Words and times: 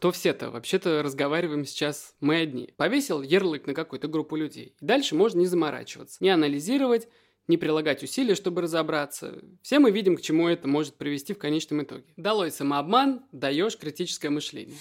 кто 0.00 0.12
все-то? 0.12 0.50
Вообще-то 0.50 1.02
разговариваем 1.02 1.66
сейчас 1.66 2.14
мы 2.20 2.36
одни. 2.36 2.72
Повесил 2.78 3.20
ярлык 3.20 3.66
на 3.66 3.74
какую-то 3.74 4.08
группу 4.08 4.34
людей. 4.34 4.74
Дальше 4.80 5.14
можно 5.14 5.40
не 5.40 5.46
заморачиваться, 5.46 6.16
не 6.20 6.30
анализировать, 6.30 7.06
не 7.48 7.58
прилагать 7.58 8.02
усилия, 8.02 8.34
чтобы 8.34 8.62
разобраться. 8.62 9.42
Все 9.60 9.78
мы 9.78 9.90
видим, 9.90 10.16
к 10.16 10.22
чему 10.22 10.48
это 10.48 10.66
может 10.66 10.94
привести 10.94 11.34
в 11.34 11.38
конечном 11.38 11.82
итоге. 11.82 12.06
Долой 12.16 12.50
самообман, 12.50 13.26
даешь 13.30 13.76
критическое 13.76 14.30
мышление. 14.30 14.78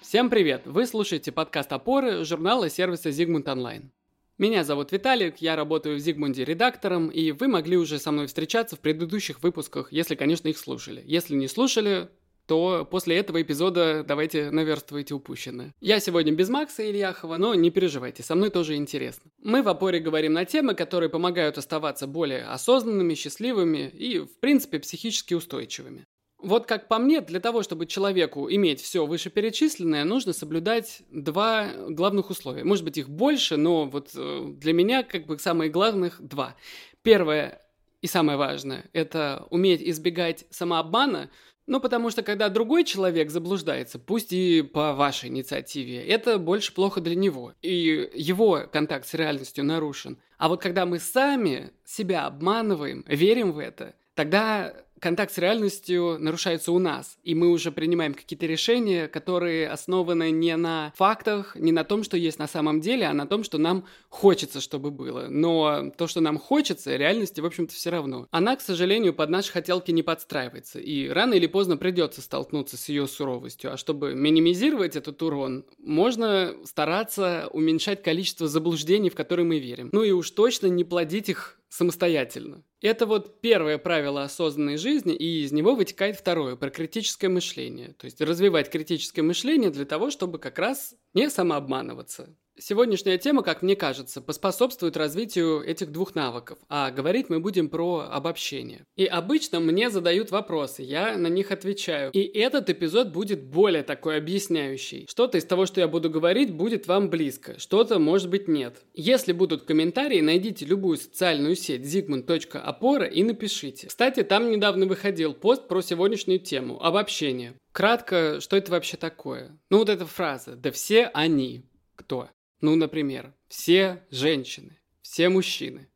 Всем 0.00 0.28
привет! 0.28 0.62
Вы 0.64 0.84
слушаете 0.84 1.30
подкаст 1.30 1.72
«Опоры» 1.72 2.24
журнала 2.24 2.68
сервиса 2.68 3.12
«Зигмунд 3.12 3.48
Онлайн». 3.48 3.92
Меня 4.36 4.64
зовут 4.64 4.90
Виталик, 4.90 5.36
я 5.36 5.54
работаю 5.54 5.94
в 5.94 6.00
Зигмунде 6.00 6.44
редактором, 6.44 7.08
и 7.08 7.30
вы 7.30 7.46
могли 7.46 7.76
уже 7.76 8.00
со 8.00 8.10
мной 8.10 8.26
встречаться 8.26 8.74
в 8.74 8.80
предыдущих 8.80 9.44
выпусках, 9.44 9.92
если, 9.92 10.16
конечно, 10.16 10.48
их 10.48 10.58
слушали. 10.58 11.04
Если 11.06 11.36
не 11.36 11.46
слушали, 11.46 12.08
то 12.46 12.86
после 12.90 13.16
этого 13.16 13.40
эпизода 13.40 14.04
давайте 14.06 14.50
наверстывайте 14.50 15.14
упущенное. 15.14 15.72
Я 15.80 16.00
сегодня 16.00 16.32
без 16.32 16.48
Макса 16.48 16.88
Ильяхова, 16.88 17.36
но 17.36 17.54
не 17.54 17.70
переживайте, 17.70 18.22
со 18.22 18.34
мной 18.34 18.50
тоже 18.50 18.76
интересно. 18.76 19.30
Мы 19.42 19.62
в 19.62 19.68
опоре 19.68 20.00
говорим 20.00 20.32
на 20.32 20.44
темы, 20.44 20.74
которые 20.74 21.08
помогают 21.08 21.58
оставаться 21.58 22.06
более 22.06 22.44
осознанными, 22.44 23.14
счастливыми 23.14 23.88
и, 23.88 24.20
в 24.20 24.40
принципе, 24.40 24.78
психически 24.78 25.34
устойчивыми. 25.34 26.04
Вот 26.42 26.66
как 26.66 26.88
по 26.88 26.98
мне, 26.98 27.20
для 27.20 27.38
того, 27.38 27.62
чтобы 27.62 27.86
человеку 27.86 28.50
иметь 28.50 28.80
все 28.80 29.06
вышеперечисленное, 29.06 30.02
нужно 30.04 30.32
соблюдать 30.32 31.02
два 31.08 31.70
главных 31.88 32.30
условия. 32.30 32.64
Может 32.64 32.84
быть, 32.84 32.98
их 32.98 33.08
больше, 33.08 33.56
но 33.56 33.84
вот 33.84 34.10
э, 34.16 34.46
для 34.56 34.72
меня 34.72 35.04
как 35.04 35.26
бы 35.26 35.38
самые 35.38 35.70
главных 35.70 36.20
два. 36.20 36.56
Первое 37.02 37.62
и 38.00 38.08
самое 38.08 38.36
важное– 38.36 38.90
это 38.92 39.46
уметь 39.50 39.80
избегать 39.82 40.44
самообмана, 40.50 41.30
ну, 41.72 41.80
потому 41.80 42.10
что 42.10 42.22
когда 42.22 42.50
другой 42.50 42.84
человек 42.84 43.30
заблуждается, 43.30 43.98
пусть 43.98 44.30
и 44.34 44.60
по 44.60 44.92
вашей 44.92 45.30
инициативе, 45.30 46.04
это 46.06 46.36
больше 46.36 46.74
плохо 46.74 47.00
для 47.00 47.14
него. 47.14 47.54
И 47.62 48.10
его 48.12 48.64
контакт 48.70 49.08
с 49.08 49.14
реальностью 49.14 49.64
нарушен. 49.64 50.18
А 50.36 50.48
вот 50.48 50.60
когда 50.60 50.84
мы 50.84 50.98
сами 50.98 51.72
себя 51.86 52.26
обманываем, 52.26 53.06
верим 53.08 53.52
в 53.52 53.58
это, 53.58 53.94
тогда 54.14 54.74
контакт 55.02 55.34
с 55.34 55.38
реальностью 55.38 56.16
нарушается 56.20 56.70
у 56.70 56.78
нас, 56.78 57.18
и 57.24 57.34
мы 57.34 57.50
уже 57.50 57.72
принимаем 57.72 58.14
какие-то 58.14 58.46
решения, 58.46 59.08
которые 59.08 59.68
основаны 59.68 60.30
не 60.30 60.56
на 60.56 60.92
фактах, 60.96 61.56
не 61.56 61.72
на 61.72 61.82
том, 61.82 62.04
что 62.04 62.16
есть 62.16 62.38
на 62.38 62.46
самом 62.46 62.80
деле, 62.80 63.06
а 63.06 63.12
на 63.12 63.26
том, 63.26 63.42
что 63.42 63.58
нам 63.58 63.84
хочется, 64.08 64.60
чтобы 64.60 64.92
было. 64.92 65.26
Но 65.28 65.90
то, 65.98 66.06
что 66.06 66.20
нам 66.20 66.38
хочется, 66.38 66.96
реальности, 66.96 67.40
в 67.40 67.46
общем-то, 67.46 67.74
все 67.74 67.90
равно. 67.90 68.28
Она, 68.30 68.54
к 68.54 68.60
сожалению, 68.60 69.12
под 69.12 69.28
наши 69.28 69.50
хотелки 69.50 69.90
не 69.90 70.04
подстраивается, 70.04 70.78
и 70.78 71.08
рано 71.08 71.34
или 71.34 71.48
поздно 71.48 71.76
придется 71.76 72.22
столкнуться 72.22 72.76
с 72.76 72.88
ее 72.88 73.08
суровостью. 73.08 73.72
А 73.72 73.76
чтобы 73.76 74.14
минимизировать 74.14 74.94
этот 74.94 75.20
урон, 75.20 75.64
можно 75.78 76.54
стараться 76.64 77.48
уменьшать 77.52 78.04
количество 78.04 78.46
заблуждений, 78.46 79.10
в 79.10 79.16
которые 79.16 79.46
мы 79.46 79.58
верим. 79.58 79.90
Ну 79.92 80.04
и 80.04 80.12
уж 80.12 80.30
точно 80.30 80.68
не 80.68 80.84
плодить 80.84 81.28
их 81.28 81.58
самостоятельно. 81.72 82.64
Это 82.82 83.06
вот 83.06 83.40
первое 83.40 83.78
правило 83.78 84.24
осознанной 84.24 84.76
жизни, 84.76 85.14
и 85.14 85.42
из 85.42 85.52
него 85.52 85.74
вытекает 85.74 86.16
второе, 86.16 86.54
про 86.54 86.68
критическое 86.68 87.28
мышление. 87.28 87.94
То 87.94 88.04
есть 88.04 88.20
развивать 88.20 88.68
критическое 88.70 89.22
мышление 89.22 89.70
для 89.70 89.86
того, 89.86 90.10
чтобы 90.10 90.38
как 90.38 90.58
раз 90.58 90.94
не 91.14 91.30
самообманываться. 91.30 92.36
Сегодняшняя 92.64 93.18
тема, 93.18 93.42
как 93.42 93.62
мне 93.62 93.74
кажется, 93.74 94.20
поспособствует 94.20 94.96
развитию 94.96 95.64
этих 95.64 95.90
двух 95.90 96.14
навыков, 96.14 96.60
а 96.68 96.92
говорить 96.92 97.28
мы 97.28 97.40
будем 97.40 97.68
про 97.68 98.06
обобщение. 98.08 98.84
И 98.94 99.04
обычно 99.04 99.58
мне 99.58 99.90
задают 99.90 100.30
вопросы, 100.30 100.82
я 100.82 101.18
на 101.18 101.26
них 101.26 101.50
отвечаю. 101.50 102.12
И 102.12 102.20
этот 102.20 102.70
эпизод 102.70 103.08
будет 103.08 103.42
более 103.42 103.82
такой 103.82 104.16
объясняющий. 104.16 105.08
Что-то 105.10 105.38
из 105.38 105.44
того, 105.44 105.66
что 105.66 105.80
я 105.80 105.88
буду 105.88 106.08
говорить, 106.08 106.54
будет 106.54 106.86
вам 106.86 107.10
близко, 107.10 107.58
что-то, 107.58 107.98
может 107.98 108.30
быть, 108.30 108.46
нет. 108.46 108.76
Если 108.94 109.32
будут 109.32 109.64
комментарии, 109.64 110.20
найдите 110.20 110.64
любую 110.64 110.98
социальную 110.98 111.56
сеть 111.56 111.82
zigmund.опора 111.82 113.06
и 113.06 113.24
напишите. 113.24 113.88
Кстати, 113.88 114.22
там 114.22 114.52
недавно 114.52 114.86
выходил 114.86 115.34
пост 115.34 115.66
про 115.66 115.82
сегодняшнюю 115.82 116.38
тему– 116.38 116.80
обобщение. 116.80 117.54
Кратко, 117.72 118.40
что 118.40 118.56
это 118.56 118.70
вообще 118.70 118.96
такое? 118.96 119.58
Ну 119.68 119.78
вот 119.78 119.88
эта 119.88 120.06
фраза 120.06 120.54
«да 120.54 120.70
все 120.70 121.10
они». 121.12 121.64
Кто? 121.96 122.28
Ну, 122.62 122.76
например, 122.76 123.34
все 123.48 124.06
женщины, 124.10 124.78
все 125.02 125.28
мужчины, 125.28 125.88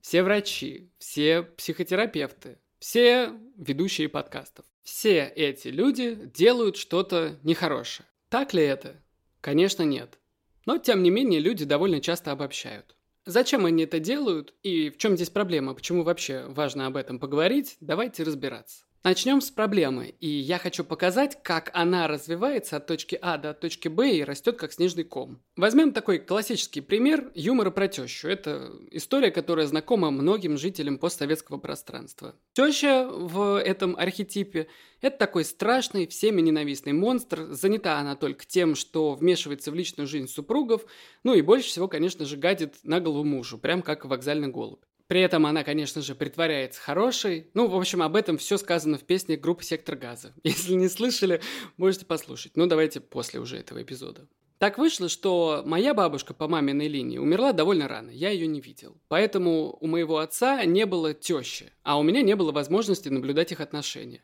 все 0.00 0.24
врачи, 0.24 0.90
все 0.98 1.42
психотерапевты, 1.42 2.58
все 2.80 3.32
ведущие 3.56 4.08
подкастов. 4.08 4.66
Все 4.82 5.32
эти 5.36 5.68
люди 5.68 6.18
делают 6.34 6.76
что-то 6.76 7.38
нехорошее. 7.44 8.08
Так 8.30 8.52
ли 8.52 8.64
это? 8.64 9.00
Конечно, 9.40 9.84
нет. 9.84 10.18
Но, 10.66 10.78
тем 10.78 11.04
не 11.04 11.10
менее, 11.10 11.38
люди 11.38 11.64
довольно 11.64 12.00
часто 12.00 12.32
обобщают. 12.32 12.96
Зачем 13.24 13.64
они 13.64 13.84
это 13.84 14.00
делают 14.00 14.54
и 14.64 14.90
в 14.90 14.98
чем 14.98 15.14
здесь 15.14 15.30
проблема, 15.30 15.74
почему 15.74 16.02
вообще 16.02 16.46
важно 16.48 16.86
об 16.86 16.96
этом 16.96 17.20
поговорить, 17.20 17.76
давайте 17.80 18.24
разбираться. 18.24 18.84
Начнем 19.04 19.40
с 19.40 19.50
проблемы, 19.50 20.14
и 20.18 20.28
я 20.28 20.58
хочу 20.58 20.82
показать, 20.82 21.40
как 21.44 21.70
она 21.72 22.08
развивается 22.08 22.76
от 22.76 22.86
точки 22.88 23.16
А 23.22 23.38
до 23.38 23.54
точки 23.54 23.86
Б 23.86 24.10
и 24.10 24.24
растет 24.24 24.58
как 24.58 24.72
снежный 24.72 25.04
ком. 25.04 25.40
Возьмем 25.56 25.92
такой 25.92 26.18
классический 26.18 26.80
пример 26.80 27.30
юмора 27.36 27.70
про 27.70 27.86
тещу. 27.86 28.26
Это 28.26 28.72
история, 28.90 29.30
которая 29.30 29.66
знакома 29.68 30.10
многим 30.10 30.58
жителям 30.58 30.98
постсоветского 30.98 31.58
пространства. 31.58 32.34
Теща 32.54 33.08
в 33.08 33.60
этом 33.60 33.94
архетипе– 33.96 34.66
это 35.00 35.16
такой 35.16 35.44
страшный, 35.44 36.08
всеми 36.08 36.40
ненавистный 36.40 36.92
монстр. 36.92 37.46
Занята 37.52 38.00
она 38.00 38.16
только 38.16 38.46
тем, 38.46 38.74
что 38.74 39.14
вмешивается 39.14 39.70
в 39.70 39.76
личную 39.76 40.08
жизнь 40.08 40.26
супругов, 40.26 40.84
ну 41.22 41.34
и 41.34 41.42
больше 41.42 41.68
всего, 41.68 41.86
конечно 41.86 42.24
же, 42.24 42.36
гадит 42.36 42.74
на 42.82 42.98
голову 42.98 43.22
мужу, 43.22 43.58
прям 43.58 43.82
как 43.82 44.04
вокзальный 44.04 44.48
голубь. 44.48 44.82
При 45.08 45.22
этом 45.22 45.46
она, 45.46 45.64
конечно 45.64 46.02
же, 46.02 46.14
притворяется 46.14 46.80
хорошей. 46.80 47.48
Ну, 47.54 47.66
в 47.66 47.76
общем, 47.76 48.02
об 48.02 48.14
этом 48.14 48.36
все 48.36 48.58
сказано 48.58 48.98
в 48.98 49.04
песне 49.04 49.36
группы 49.36 49.64
«Сектор 49.64 49.96
газа». 49.96 50.34
Если 50.44 50.74
не 50.74 50.88
слышали, 50.88 51.40
можете 51.78 52.04
послушать. 52.04 52.56
Ну, 52.56 52.66
давайте 52.66 53.00
после 53.00 53.40
уже 53.40 53.56
этого 53.56 53.82
эпизода. 53.82 54.28
Так 54.58 54.76
вышло, 54.76 55.08
что 55.08 55.62
моя 55.64 55.94
бабушка 55.94 56.34
по 56.34 56.46
маминой 56.46 56.88
линии 56.88 57.18
умерла 57.18 57.52
довольно 57.52 57.88
рано, 57.88 58.10
я 58.10 58.30
ее 58.30 58.46
не 58.48 58.60
видел. 58.60 58.96
Поэтому 59.08 59.78
у 59.80 59.86
моего 59.86 60.18
отца 60.18 60.64
не 60.64 60.84
было 60.84 61.14
тещи, 61.14 61.72
а 61.84 61.98
у 61.98 62.02
меня 62.02 62.22
не 62.22 62.34
было 62.36 62.52
возможности 62.52 63.08
наблюдать 63.08 63.52
их 63.52 63.60
отношения. 63.60 64.22